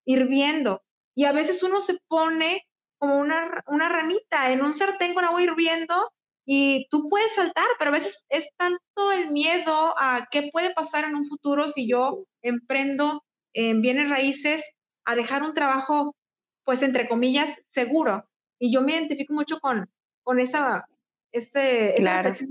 [0.07, 0.83] hirviendo.
[1.15, 2.67] Y a veces uno se pone
[2.99, 6.13] como una, una ranita en un sartén con agua hirviendo
[6.47, 11.05] y tú puedes saltar, pero a veces es tanto el miedo a qué puede pasar
[11.05, 14.63] en un futuro si yo emprendo en bienes raíces
[15.05, 16.15] a dejar un trabajo,
[16.65, 18.29] pues entre comillas, seguro.
[18.59, 19.91] Y yo me identifico mucho con,
[20.23, 20.87] con esa,
[21.33, 22.31] este, claro.
[22.31, 22.45] esa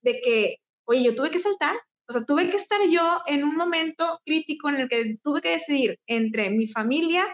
[0.00, 1.76] de que, oye, yo tuve que saltar,
[2.08, 5.50] o sea, tuve que estar yo en un momento crítico en el que tuve que
[5.50, 7.26] decidir entre mi familia,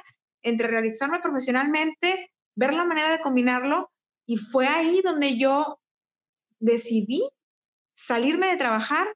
[0.43, 3.91] entre realizarme profesionalmente, ver la manera de combinarlo,
[4.27, 5.81] y fue ahí donde yo
[6.61, 7.29] decidí
[7.95, 9.07] salirme de trabajar,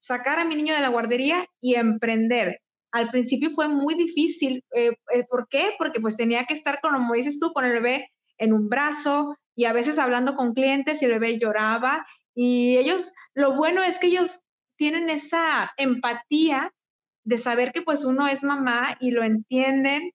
[0.00, 2.60] sacar a mi niño de la guardería y emprender.
[2.90, 4.64] Al principio fue muy difícil.
[4.74, 5.72] Eh, eh, ¿Por qué?
[5.78, 9.66] Porque pues tenía que estar, como dices tú, con el bebé en un brazo y
[9.66, 12.06] a veces hablando con clientes y el bebé lloraba.
[12.34, 14.40] Y ellos, lo bueno es que ellos
[14.76, 16.72] tienen esa empatía
[17.24, 20.12] de saber que pues uno es mamá y lo entienden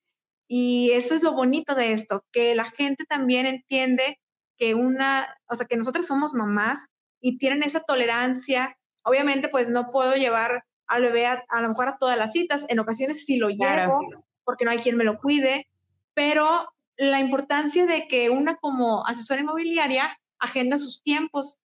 [0.48, 4.20] y eso es lo bonito de esto, que la gente también entiende
[4.58, 6.88] que una, o sea, que nosotros somos mamás
[7.22, 8.78] y tienen esa tolerancia.
[9.04, 12.80] Obviamente pues no puedo llevar al bebé a, lo mejor a todas las citas, en
[12.80, 14.02] ocasiones sí lo llevo
[14.46, 15.68] porque no hay quien me lo cuide,
[16.14, 21.58] pero la importancia de que una como asesora inmobiliaria agenda sus tiempos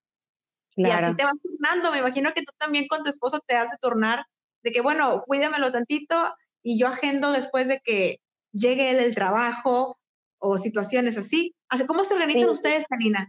[0.76, 1.90] y así te vas turnando.
[1.90, 4.24] Me imagino que tú también con tu esposo te hace turnar
[4.62, 8.20] de que, bueno, cuídamelo tantito y yo agendo después de que
[8.52, 9.98] llegue él del trabajo
[10.38, 11.54] o situaciones así.
[11.68, 13.28] así ¿Cómo se organizan ustedes, Karina?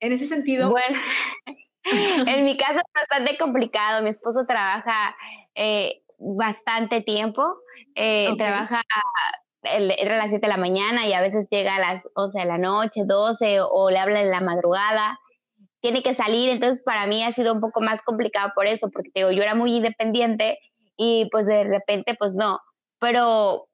[0.00, 0.70] En ese sentido.
[0.70, 0.98] Bueno,
[2.36, 4.02] en mi caso es bastante complicado.
[4.02, 5.16] Mi esposo trabaja
[5.54, 7.56] eh, bastante tiempo.
[7.94, 8.82] Eh, Trabaja
[9.62, 12.58] a las 7 de la mañana y a veces llega a las 11 de la
[12.58, 15.18] noche, 12 o le habla en la madrugada
[15.80, 19.10] tiene que salir, entonces para mí ha sido un poco más complicado por eso, porque
[19.14, 20.58] digo, yo era muy independiente
[20.96, 22.60] y pues de repente pues no,
[22.98, 23.68] pero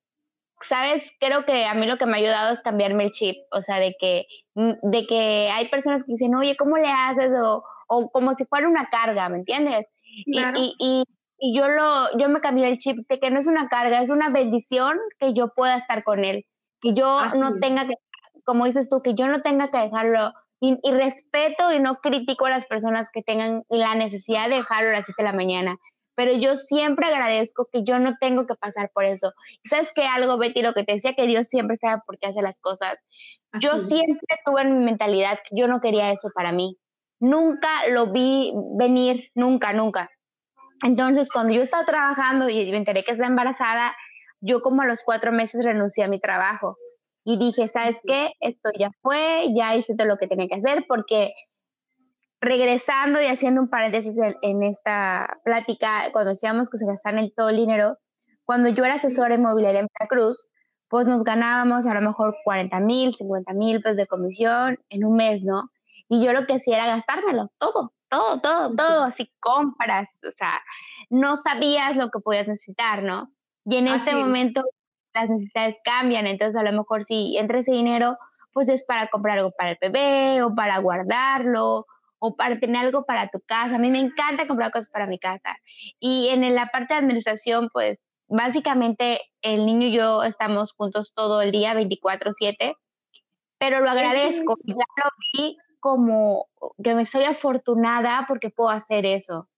[0.61, 3.61] sabes, creo que a mí lo que me ha ayudado es cambiarme el chip, o
[3.61, 7.31] sea, de que, mm, de que hay personas que dicen, oye, ¿cómo le haces?
[7.41, 9.87] O, o como si fuera una carga, ¿me entiendes?
[10.27, 10.41] Y,
[10.79, 11.05] y,
[11.39, 14.11] y, yo, lo, yo me cambié el chip de que no es una carga, es
[14.11, 16.47] una bendición que yo pueda estar con él,
[16.81, 17.95] que yo no tenga que,
[18.45, 20.33] como dices tú, que yo no tenga que dejarlo.
[20.67, 24.91] Y, y, respeto y no critico a las personas que tengan la necesidad de dejarlo
[24.91, 25.79] a las 7 de la mañana
[26.17, 29.33] pero yo siempre agradezco que yo no tengo que pasar por eso.
[29.65, 30.05] ¿Sabes qué?
[30.05, 33.05] Algo, Betty, lo que te decía, que Dios siempre sabe por qué hace las cosas.
[33.61, 36.79] Yo siempre tuve en mi mentalidad que yo no quería eso para mí.
[37.21, 40.11] Nunca lo vi venir, nunca, nunca.
[40.83, 43.95] Entonces, cuando yo estaba trabajando y me enteré que estaba embarazada,
[44.41, 46.77] yo como a los cuatro meses renuncié a mi trabajo
[47.25, 48.33] y dije, ¿sabes qué?
[48.41, 51.33] Esto ya fue, ya hice todo lo que tenía que hacer porque
[52.41, 57.49] regresando y haciendo un paréntesis en, esta plática, cuando decíamos que se gastaban el todo
[57.49, 57.97] el dinero,
[58.45, 60.47] cuando yo era asesora inmobiliaria en Veracruz,
[60.89, 65.17] pues nos ganábamos a lo mejor 40 mil, 50 mil pesos de comisión en un
[65.17, 65.71] mes, ¿no?
[66.09, 70.61] Y yo lo que hacía era gastármelo, todo, todo, todo, todo, así compras, o sea,
[71.09, 73.33] no sabías lo que podías necesitar, ¿no?
[73.65, 74.63] Y en ese momento
[75.15, 78.19] las necesidades cambian, entonces a lo mejor si entra ese dinero,
[78.53, 81.87] pues es para comprar algo para el bebé o para guardarlo
[82.19, 83.77] o para tener algo para tu casa.
[83.77, 85.57] A mí me encanta comprar cosas para mi casa.
[85.99, 87.99] Y en la parte de administración, pues
[88.29, 92.75] básicamente el niño y yo estamos juntos todo el día, 24/7,
[93.59, 94.57] pero lo agradezco.
[94.65, 96.47] Ya lo vi como
[96.83, 99.49] que me soy afortunada porque puedo hacer eso.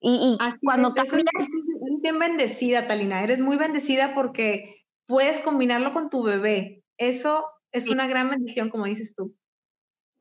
[0.00, 1.24] Y, cuando cambias...
[1.34, 3.22] Eres bien bendecida, Talina.
[3.22, 6.82] Eres muy bendecida porque puedes combinarlo con tu bebé.
[6.98, 9.34] Eso es una gran bendición, como dices tú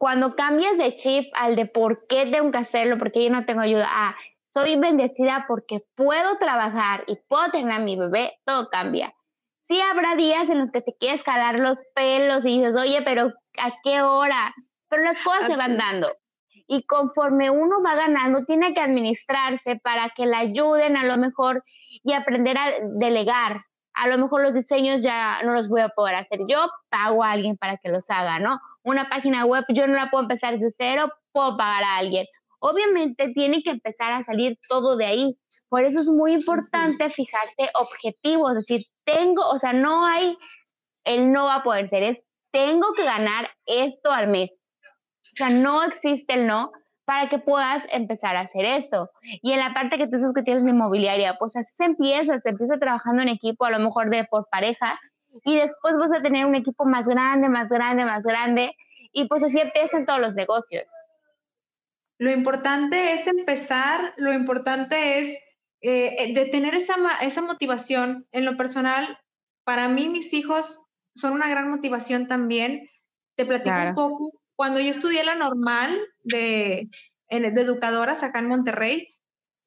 [0.04, 3.62] cuando cambias de chip al de por qué tengo que hacerlo, porque yo no tengo
[3.62, 4.18] ayuda, a
[4.54, 9.14] soy bendecida porque puedo trabajar y puedo tener a mi bebé, todo cambia.
[9.70, 13.32] Sí habrá días en los que te quieres calar los pelos y dices, oye, pero
[13.58, 14.54] ¿a qué hora?
[14.90, 16.12] Pero las cosas se van dando.
[16.68, 21.64] Y conforme uno va ganando, tiene que administrarse para que le ayuden a lo mejor
[22.04, 23.62] y aprender a delegar.
[24.04, 27.32] A lo mejor los diseños ya no los voy a poder hacer yo, pago a
[27.32, 28.60] alguien para que los haga, ¿no?
[28.84, 32.28] una página web, yo no la puedo empezar de cero, puedo pagar a alguien.
[32.60, 35.38] Obviamente tiene que empezar a salir todo de ahí.
[35.70, 40.38] Por eso es muy importante fijarse objetivos, es decir, tengo, o sea, no hay,
[41.06, 42.18] el no va a poder ser, es
[42.52, 44.52] tengo que ganar esto al mes.
[44.52, 46.72] O sea, no existe el no
[47.06, 49.10] para que puedas empezar a hacer eso.
[49.42, 52.40] Y en la parte que tú dices que tienes una inmobiliaria, pues así se empieza,
[52.40, 55.00] se empieza trabajando en equipo, a lo mejor de por pareja,
[55.44, 58.76] y después vas a tener un equipo más grande, más grande, más grande
[59.14, 60.84] y pues así empiezan todos los negocios.
[62.18, 65.38] Lo importante es empezar, lo importante es
[65.82, 68.28] eh, de tener esa, esa motivación.
[68.32, 69.20] En lo personal,
[69.64, 70.82] para mí mis hijos
[71.16, 72.90] son una gran motivación también.
[73.36, 74.32] Te platico un poco.
[74.56, 76.90] Cuando yo estudié la normal de,
[77.30, 79.16] de educadoras acá en Monterrey,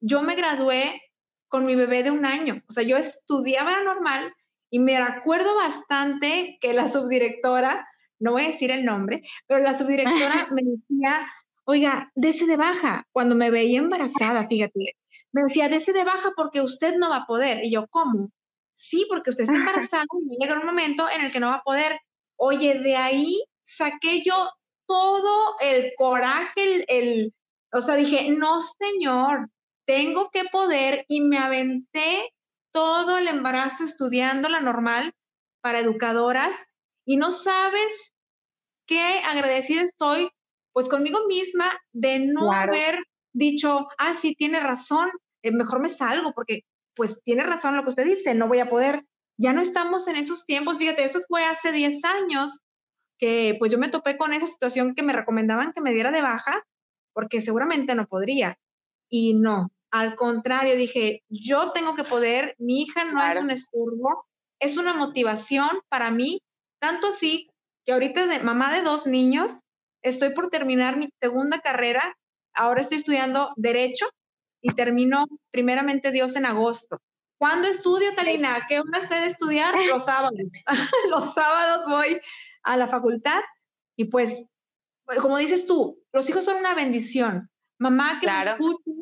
[0.01, 1.01] yo me gradué
[1.49, 2.63] con mi bebé de un año.
[2.69, 4.33] O sea, yo estudiaba la normal
[4.71, 7.87] y me acuerdo bastante que la subdirectora,
[8.19, 11.27] no voy a decir el nombre, pero la subdirectora me decía,
[11.65, 14.97] oiga, dese de baja, cuando me veía embarazada, fíjate,
[15.33, 17.65] me decía, dese de baja porque usted no va a poder.
[17.65, 18.31] Y yo, ¿cómo?
[18.75, 21.63] Sí, porque usted está embarazada y llega un momento en el que no va a
[21.63, 21.99] poder.
[22.37, 24.51] Oye, de ahí saqué yo
[24.87, 27.35] todo el coraje, el, el
[27.73, 29.51] o sea, dije, no, señor,
[29.87, 32.33] tengo que poder y me aventé
[32.73, 35.15] todo el embarazo estudiando la normal
[35.61, 36.67] para educadoras
[37.05, 38.13] y no sabes
[38.87, 40.31] qué agradecida estoy
[40.73, 42.99] pues conmigo misma de no haber
[43.33, 45.11] dicho, ah, sí, tiene razón,
[45.43, 48.69] eh, mejor me salgo porque pues tiene razón lo que usted dice, no voy a
[48.69, 49.05] poder.
[49.39, 52.61] Ya no estamos en esos tiempos, fíjate, eso fue hace 10 años
[53.19, 56.23] que pues yo me topé con esa situación que me recomendaban que me diera de
[56.23, 56.65] baja
[57.13, 58.59] porque seguramente no podría.
[59.09, 64.27] Y no, al contrario, dije, yo tengo que poder, mi hija no es un esturbo,
[64.61, 66.43] es una motivación para mí,
[66.79, 67.49] tanto así
[67.87, 69.51] que ahorita de mamá de dos niños,
[70.03, 72.17] estoy por terminar mi segunda carrera,
[72.53, 74.07] ahora estoy estudiando derecho
[74.61, 76.99] y termino primeramente Dios en agosto.
[77.39, 78.67] ¿Cuándo estudio, Talina?
[78.69, 79.75] ¿Qué hora sé de estudiar?
[79.87, 80.33] Los sábados.
[81.11, 82.21] Los sábados voy
[82.67, 83.41] a la facultad
[83.97, 84.47] y pues,
[85.23, 87.49] como dices tú, los hijos son una bendición.
[87.79, 88.57] Mamá que claro.
[88.59, 88.97] me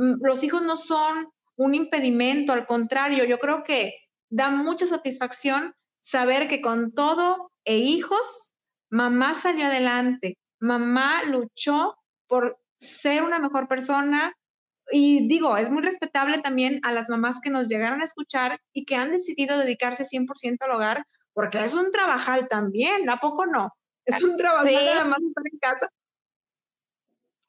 [0.00, 3.94] Mm, los hijos no son un impedimento, al contrario, yo creo que
[4.30, 8.52] da mucha satisfacción saber que con todo e hijos,
[8.88, 11.96] mamá salió adelante, mamá luchó
[12.28, 14.32] por ser una mejor persona,
[14.92, 18.86] y digo, es muy respetable también a las mamás que nos llegaron a escuchar y
[18.86, 23.74] que han decidido dedicarse 100% al hogar, porque es un trabajal también, ¿a poco no?
[24.04, 25.88] Es un trabajal nada más estar en casa.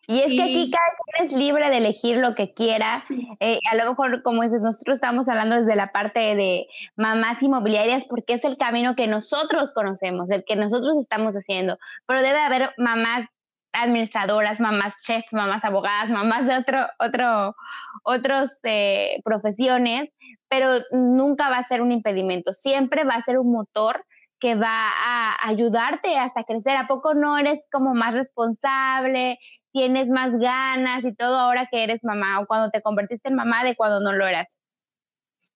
[0.07, 3.05] Y es que aquí cada quien es libre de elegir lo que quiera.
[3.39, 8.03] Eh, a lo mejor, como dices, nosotros estamos hablando desde la parte de mamás inmobiliarias
[8.05, 11.77] porque es el camino que nosotros conocemos, el que nosotros estamos haciendo.
[12.05, 13.27] Pero debe haber mamás
[13.73, 17.55] administradoras, mamás chefs, mamás abogadas, mamás de otro, otro,
[18.03, 20.09] otros eh, profesiones,
[20.49, 24.05] pero nunca va a ser un impedimento, siempre va a ser un motor
[24.39, 26.75] que va a ayudarte hasta crecer.
[26.75, 29.37] ¿A poco no eres como más responsable,
[29.71, 33.63] tienes más ganas y todo ahora que eres mamá o cuando te convertiste en mamá
[33.63, 34.57] de cuando no lo eras?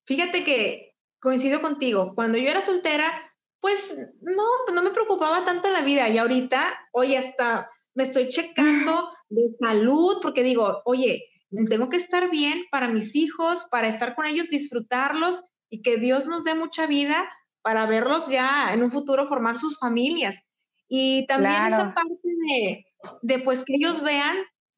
[0.04, 3.10] Fíjate que coincido contigo, cuando yo era soltera,
[3.60, 9.10] pues no, no me preocupaba tanto la vida y ahorita, hoy hasta me estoy checando
[9.30, 11.24] de salud, porque digo, oye,
[11.68, 16.26] tengo que estar bien para mis hijos, para estar con ellos, disfrutarlos y que Dios
[16.26, 17.28] nos dé mucha vida
[17.62, 20.38] para verlos ya en un futuro formar sus familias.
[20.88, 22.84] Y también esa parte de,
[23.22, 24.36] de, pues, que ellos vean,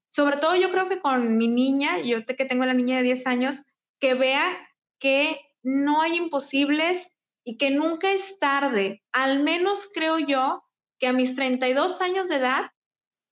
[0.09, 3.27] sobre todo yo creo que con mi niña, yo que tengo la niña de 10
[3.27, 3.63] años,
[3.99, 4.57] que vea
[5.01, 7.11] que no hay imposibles
[7.45, 9.03] y que nunca es tarde.
[9.13, 10.63] Al menos creo yo
[11.01, 12.71] que a mis 32 años de edad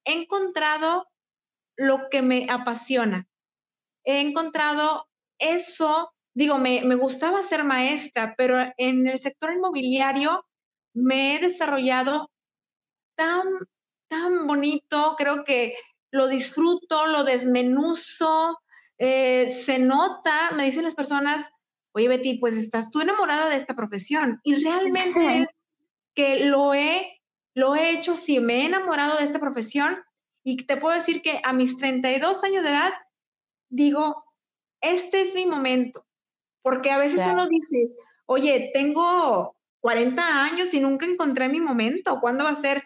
[0.07, 1.09] he encontrado
[1.77, 3.27] lo que me apasiona.
[4.05, 5.07] He encontrado
[5.39, 10.47] eso, digo, me, gustaba ser maestra, pero en el sector inmobiliario
[10.95, 12.31] me he desarrollado
[13.17, 13.45] tan,
[14.09, 15.75] tan bonito, creo que
[16.13, 18.59] lo disfruto, lo desmenuzo,
[18.99, 21.51] eh, se nota, me dicen las personas,
[21.93, 25.49] oye Betty, pues estás tú enamorada de esta profesión y realmente
[26.15, 27.21] que lo he
[27.57, 29.97] lo he hecho, sí, me he enamorado de esta profesión
[30.45, 32.93] y te puedo decir que a mis 32 años de edad
[33.71, 34.25] digo,
[34.83, 36.07] este es mi momento,
[36.61, 37.89] porque a veces uno dice,
[38.27, 42.85] oye, tengo 40 años y nunca encontré mi momento, ¿cuándo va a ser?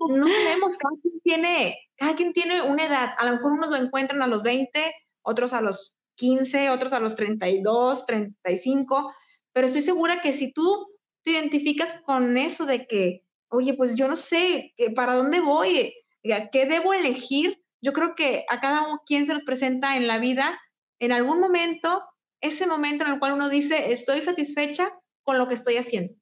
[0.00, 3.76] No sabemos, cada quien tiene, cada quien tiene una edad, a lo mejor unos lo
[3.76, 4.92] encuentran a los 20,
[5.22, 9.14] otros a los 15, otros a los 32, 35,
[9.52, 10.88] pero estoy segura que si tú
[11.22, 16.66] te identificas con eso de que oye, pues yo no sé para dónde voy, qué
[16.66, 17.62] debo elegir.
[17.80, 20.58] Yo creo que a cada quien se nos presenta en la vida,
[20.98, 22.02] en algún momento,
[22.40, 24.92] ese momento en el cual uno dice, estoy satisfecha
[25.22, 26.14] con lo que estoy haciendo.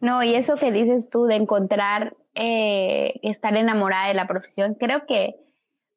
[0.00, 5.06] No, y eso que dices tú de encontrar, eh, estar enamorada de la profesión, creo
[5.06, 5.36] que,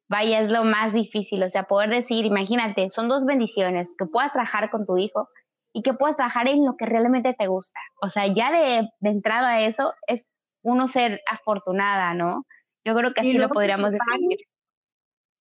[0.08, 4.32] vaya, es lo más difícil, o sea, poder decir, imagínate, son dos bendiciones, que puedas
[4.32, 5.28] trabajar con tu hijo
[5.72, 7.80] y que puedas trabajar en lo que realmente te gusta.
[8.00, 10.30] O sea, ya de, de entrada a eso es
[10.62, 12.44] uno ser afortunada, ¿no?
[12.84, 14.38] Yo creo que así lo podríamos definir.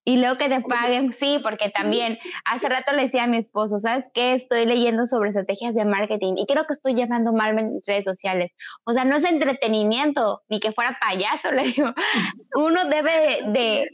[0.05, 3.80] Y luego que te paguen, sí, porque también hace rato le decía a mi esposo,
[3.80, 4.34] ¿sabes qué?
[4.34, 8.51] Estoy leyendo sobre estrategias de marketing y creo que estoy llevando mal en redes sociales.
[8.86, 11.93] O sea, no es entretenimiento, ni que fuera payaso, le digo.
[12.55, 13.88] Uno debe de,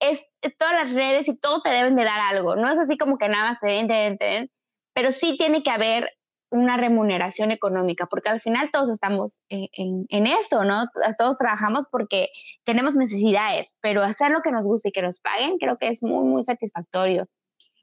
[0.00, 0.20] es,
[0.58, 2.54] todas las redes y todo te deben de dar algo.
[2.54, 4.50] No es así como que nada más te den, te den, te
[4.92, 6.10] pero sí tiene que haber
[6.52, 10.84] una remuneración económica, porque al final todos estamos en, en, esto, ¿no?
[11.16, 12.28] Todos trabajamos porque
[12.64, 16.02] tenemos necesidades, pero hacer lo que nos gusta y que nos paguen creo que es
[16.02, 17.26] muy, muy satisfactorio.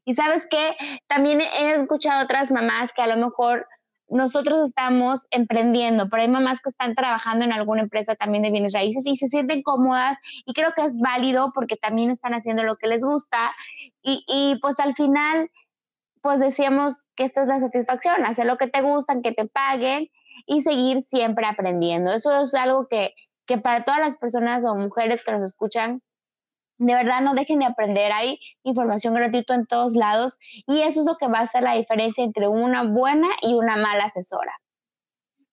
[0.05, 0.75] Y sabes qué,
[1.07, 3.67] también he escuchado otras mamás que a lo mejor
[4.07, 8.73] nosotros estamos emprendiendo, pero hay mamás que están trabajando en alguna empresa también de bienes
[8.73, 12.75] raíces y se sienten cómodas y creo que es válido porque también están haciendo lo
[12.77, 13.51] que les gusta
[14.01, 15.49] y, y pues al final
[16.21, 20.09] pues decíamos que esta es la satisfacción, hacer lo que te gustan, que te paguen
[20.45, 22.11] y seguir siempre aprendiendo.
[22.11, 23.13] Eso es algo que,
[23.45, 26.01] que para todas las personas o mujeres que nos escuchan,
[26.77, 28.11] de verdad no dejen de aprender.
[28.11, 31.75] Hay información gratuita en todos lados y eso es lo que va a hacer la
[31.75, 34.53] diferencia entre una buena y una mala asesora.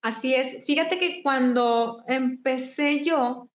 [0.03, 0.65] Así es.
[0.65, 3.49] Fíjate que cuando empecé yo,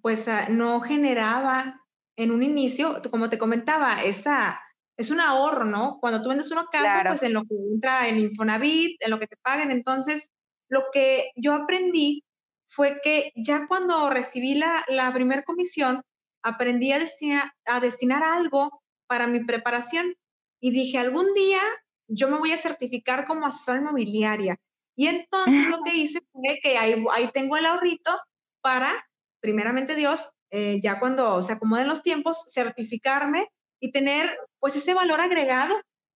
[0.00, 1.82] pues ah, no generaba
[2.16, 4.60] en un inicio, como te comentaba, esa
[4.98, 5.98] es un ahorro, ¿no?
[6.00, 9.28] Cuando tú vendes una casa, pues en lo que entra en Infonavit, en lo que
[9.28, 9.70] te paguen.
[9.70, 10.28] Entonces,
[10.68, 12.24] lo que yo aprendí
[12.66, 16.02] fue que ya cuando recibí la, la primera comisión,
[16.42, 20.16] aprendí a destinar, a destinar algo para mi preparación
[20.60, 21.60] y dije, algún día
[22.08, 24.58] yo me voy a certificar como asesora inmobiliaria.
[24.96, 28.18] Y entonces lo que hice fue que ahí, ahí tengo el ahorrito
[28.60, 28.92] para,
[29.40, 33.48] primeramente Dios, eh, ya cuando se acomoden los tiempos, certificarme
[33.80, 35.74] y tener pues ese valor agregado,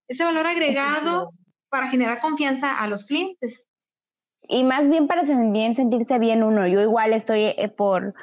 [0.08, 1.32] ese valor agregado
[1.68, 3.66] para generar confianza a los clientes.
[4.42, 6.66] Y más bien para bien sentirse bien uno.
[6.66, 8.14] Yo igual estoy eh, por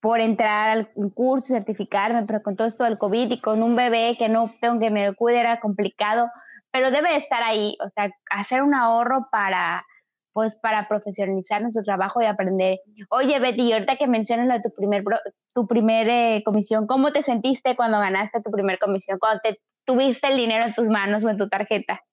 [0.00, 4.16] por entrar al curso, certificarme, pero con todo esto del COVID y con un bebé
[4.16, 6.30] que no tengo que me cuide era complicado,
[6.70, 9.84] pero debe estar ahí, o sea, hacer un ahorro para,
[10.38, 12.78] pues, para profesionalizar nuestro trabajo y aprender.
[13.10, 15.02] Oye, Betty, ahorita que mencionas tu primer,
[15.52, 20.28] tu primer eh, comisión, ¿cómo te sentiste cuando ganaste tu primer comisión, cuando te tuviste
[20.28, 22.04] el dinero en tus manos o en tu tarjeta?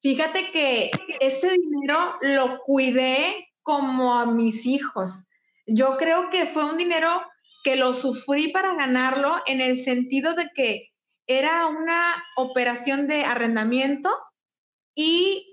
[0.00, 5.26] Fíjate que ese dinero lo cuidé como a mis hijos.
[5.66, 7.20] Yo creo que fue un dinero
[7.64, 10.88] que lo sufrí para ganarlo en el sentido de que
[11.26, 14.08] era una operación de arrendamiento
[14.94, 15.51] y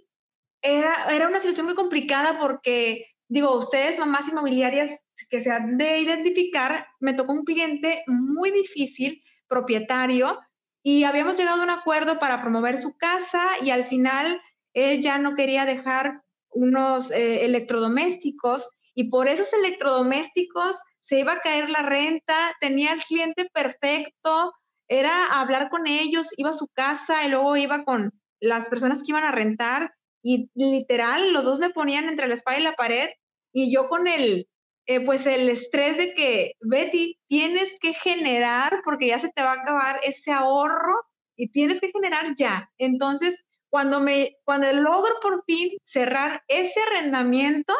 [0.61, 4.91] era, era una situación muy complicada porque, digo, ustedes, mamás inmobiliarias
[5.29, 10.39] que se han de identificar, me tocó un cliente muy difícil, propietario,
[10.83, 14.41] y habíamos llegado a un acuerdo para promover su casa y al final
[14.73, 21.41] él ya no quería dejar unos eh, electrodomésticos y por esos electrodomésticos se iba a
[21.41, 24.53] caer la renta, tenía el cliente perfecto,
[24.87, 29.11] era hablar con ellos, iba a su casa y luego iba con las personas que
[29.11, 29.91] iban a rentar
[30.21, 33.09] y literal los dos me ponían entre la espada y la pared
[33.51, 34.47] y yo con el,
[34.85, 39.51] eh, pues el estrés de que, Betty, tienes que generar porque ya se te va
[39.51, 40.95] a acabar ese ahorro
[41.35, 42.69] y tienes que generar ya.
[42.77, 47.73] Entonces, cuando me, cuando logro por fin cerrar ese arrendamiento,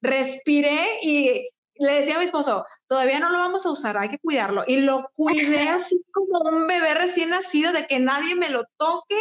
[0.00, 4.18] respiré y le decía a mi esposo, todavía no lo vamos a usar, hay que
[4.18, 4.64] cuidarlo.
[4.66, 9.18] Y lo cuidé así como un bebé recién nacido, de que nadie me lo toque,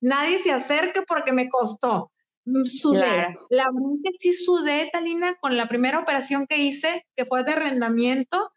[0.00, 2.12] nadie se acerque porque me costó.
[2.44, 3.36] Mm, sudé.
[3.50, 7.52] La verdad que sí sudé, Talina, con la primera operación que hice, que fue de
[7.52, 8.52] arrendamiento,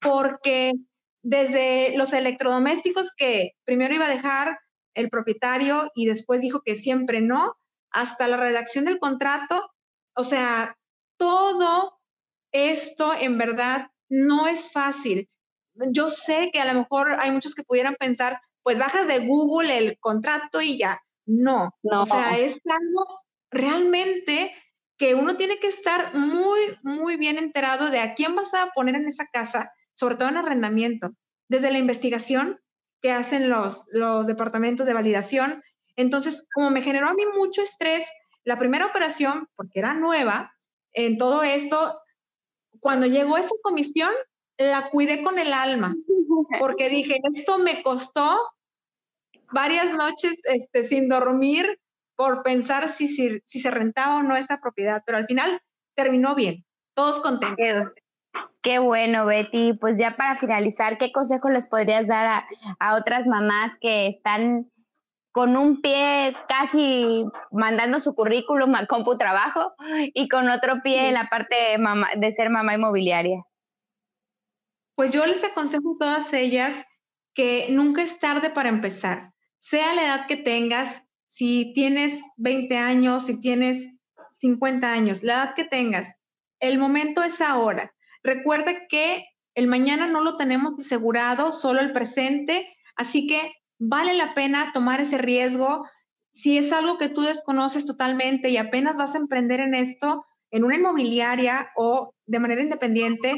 [0.00, 0.74] porque
[1.22, 4.58] desde los electrodomésticos que primero iba a dejar
[4.94, 7.56] el propietario y después dijo que siempre no,
[7.90, 9.70] hasta la redacción del contrato,
[10.14, 10.76] o sea,
[11.16, 11.98] todo
[12.52, 15.28] esto en verdad no es fácil.
[15.74, 19.76] Yo sé que a lo mejor hay muchos que pudieran pensar, pues bajas de Google
[19.76, 21.00] el contrato y ya.
[21.26, 22.02] No, no.
[22.02, 24.52] o sea, es algo realmente
[24.96, 28.94] que uno tiene que estar muy, muy bien enterado de a quién vas a poner
[28.94, 31.10] en esa casa, sobre todo en arrendamiento,
[31.48, 32.60] desde la investigación
[33.00, 35.62] que hacen los, los departamentos de validación.
[35.96, 38.04] Entonces, como me generó a mí mucho estrés,
[38.44, 40.52] la primera operación, porque era nueva,
[40.92, 41.98] en todo esto,
[42.80, 44.12] cuando llegó esa comisión,
[44.56, 45.96] la cuidé con el alma,
[46.58, 48.38] porque dije, esto me costó
[49.52, 51.78] varias noches este, sin dormir
[52.16, 55.60] por pensar si, si, si se rentaba o no esta propiedad, pero al final
[55.94, 56.64] terminó bien,
[56.94, 57.92] todos contentos.
[58.62, 59.74] Qué bueno, Betty.
[59.74, 62.44] Pues ya para finalizar, ¿qué consejo les podrías dar
[62.78, 64.70] a, otras mamás que están
[65.32, 69.72] con un pie casi mandando su currículum a Compu Trabajo
[70.14, 73.42] y con otro pie en la parte de, de ser mamá inmobiliaria?
[74.94, 76.74] Pues yo les aconsejo a todas ellas
[77.34, 83.26] que nunca es tarde para empezar, sea la edad que tengas, si tienes 20 años,
[83.26, 83.88] si tienes
[84.40, 86.12] 50 años, la edad que tengas,
[86.60, 87.94] el momento es ahora.
[88.22, 89.24] Recuerda que
[89.54, 95.00] el mañana no lo tenemos asegurado, solo el presente, así que vale la pena tomar
[95.00, 95.86] ese riesgo.
[96.32, 100.64] Si es algo que tú desconoces totalmente y apenas vas a emprender en esto, en
[100.64, 103.34] una inmobiliaria o de manera independiente,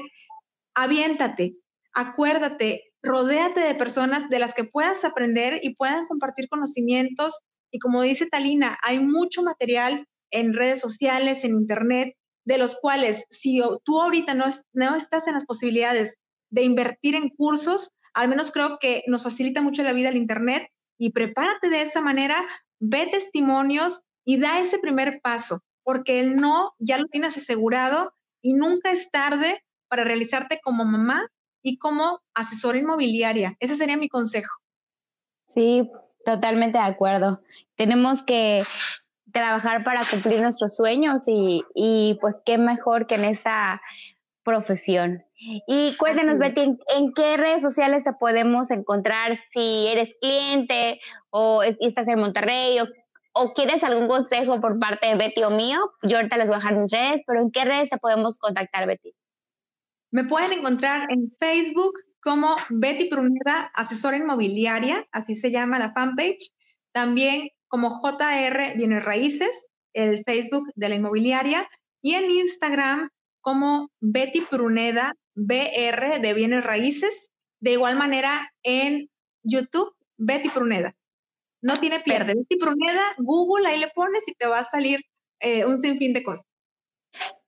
[0.75, 1.57] aviéntate,
[1.93, 7.39] acuérdate, rodéate de personas de las que puedas aprender y puedan compartir conocimientos.
[7.70, 12.14] Y como dice Talina, hay mucho material en redes sociales, en internet,
[12.45, 16.16] de los cuales si tú ahorita no, no estás en las posibilidades
[16.51, 20.68] de invertir en cursos, al menos creo que nos facilita mucho la vida el Internet
[20.99, 22.37] y prepárate de esa manera,
[22.81, 28.55] ve testimonios y da ese primer paso, porque el no ya lo tienes asegurado y
[28.55, 31.28] nunca es tarde para realizarte como mamá
[31.62, 33.57] y como asesora inmobiliaria.
[33.61, 34.53] Ese sería mi consejo.
[35.49, 35.91] Sí,
[36.24, 37.41] totalmente de acuerdo.
[37.76, 38.64] Tenemos que
[39.32, 43.80] trabajar para cumplir nuestros sueños y, y pues qué mejor que en esta
[44.45, 45.22] profesión.
[45.66, 46.61] Y cuéntanos, Betty,
[46.97, 52.85] ¿en, qué redes sociales te podemos encontrar si eres cliente o estás en Monterrey o,
[53.32, 55.78] o, quieres algún consejo por parte de Betty o mío?
[56.03, 58.87] Yo ahorita les voy a dejar mis redes, pero ¿en qué redes te podemos contactar,
[58.87, 59.12] Betty?
[60.14, 66.52] Me pueden encontrar en Facebook como Betty Pruneda, asesora inmobiliaria, así se llama la fanpage.
[66.92, 71.68] También como JR Bienes Raíces, el Facebook de la inmobiliaria,
[72.00, 73.10] y en Instagram
[73.40, 77.32] como Betty Pruneda BR de Bienes Raíces.
[77.58, 79.10] De igual manera en
[79.42, 80.94] YouTube, Betty Pruneda.
[81.60, 82.34] No tiene pierde.
[82.36, 85.00] Betty Pruneda, Google, ahí le pones y te va a salir
[85.40, 86.46] eh, un sinfín de cosas.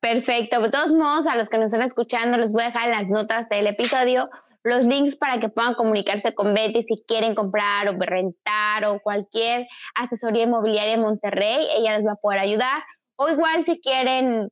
[0.06, 0.60] Perfecto.
[0.60, 3.08] De todos modos, a los que nos están escuchando, les voy a dejar en las
[3.08, 4.30] notas del episodio
[4.62, 9.66] los links para que puedan comunicarse con Betty si quieren comprar o rentar o cualquier
[9.96, 11.66] asesoría inmobiliaria en Monterrey.
[11.76, 12.84] Ella les va a poder ayudar.
[13.16, 14.48] O igual si quieren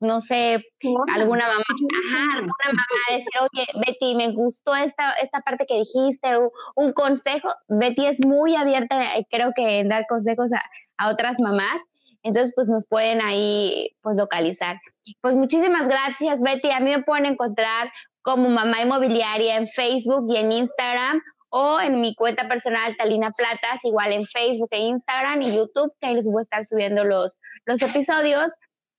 [0.00, 0.64] no sé,
[1.12, 6.28] alguna mamá, ajá, alguna mamá decir, oye, Betty, me gustó esta, esta parte que dijiste,
[6.76, 7.50] un, consejo.
[7.68, 10.62] Betty es muy abierta, eh, creo que en dar consejos a,
[10.96, 11.76] a, otras mamás.
[12.22, 14.78] Entonces, pues nos pueden ahí, pues, localizar.
[15.20, 16.70] Pues muchísimas gracias, Betty.
[16.70, 17.92] A mí me pueden encontrar
[18.22, 23.84] como Mamá Inmobiliaria en Facebook y en Instagram o en mi cuenta personal Talina Platas,
[23.84, 27.36] igual en Facebook e Instagram y YouTube, que ahí les voy a estar subiendo los,
[27.64, 28.52] los episodios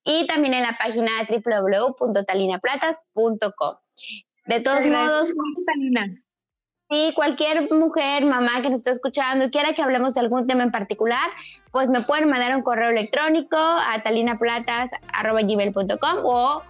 [0.04, 3.76] y también en la página www.talinaplatas.com.
[4.46, 5.34] De todos modos,
[6.90, 10.64] si cualquier mujer, mamá que nos esté escuchando y quiera que hablemos de algún tema
[10.64, 11.30] en particular,
[11.72, 16.64] pues me pueden mandar un correo electrónico a talinaplatas.gmail.com o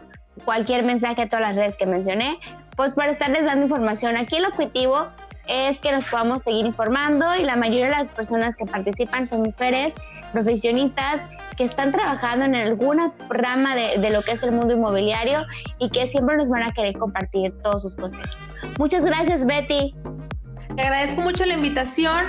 [0.43, 2.37] cualquier mensaje a todas las redes que mencioné,
[2.75, 4.17] pues para estarles dando información.
[4.17, 5.07] Aquí el objetivo
[5.49, 9.41] es que nos podamos seguir informando y la mayoría de las personas que participan son
[9.41, 9.93] mujeres
[10.31, 11.21] profesionistas
[11.57, 15.45] que están trabajando en alguna rama de, lo que es el mundo inmobiliario
[15.79, 18.47] y que siempre nos van a querer compartir todos sus consejos.
[18.77, 19.95] Muchas gracias, Betty.
[20.75, 22.27] Te agradezco mucho la invitación,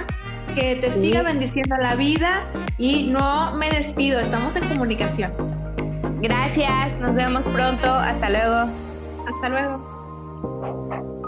[0.54, 5.32] que te siga bendiciendo la vida y no me despido, estamos en comunicación.
[6.22, 8.70] Gracias, nos vemos pronto, hasta luego.
[9.28, 11.19] Hasta luego.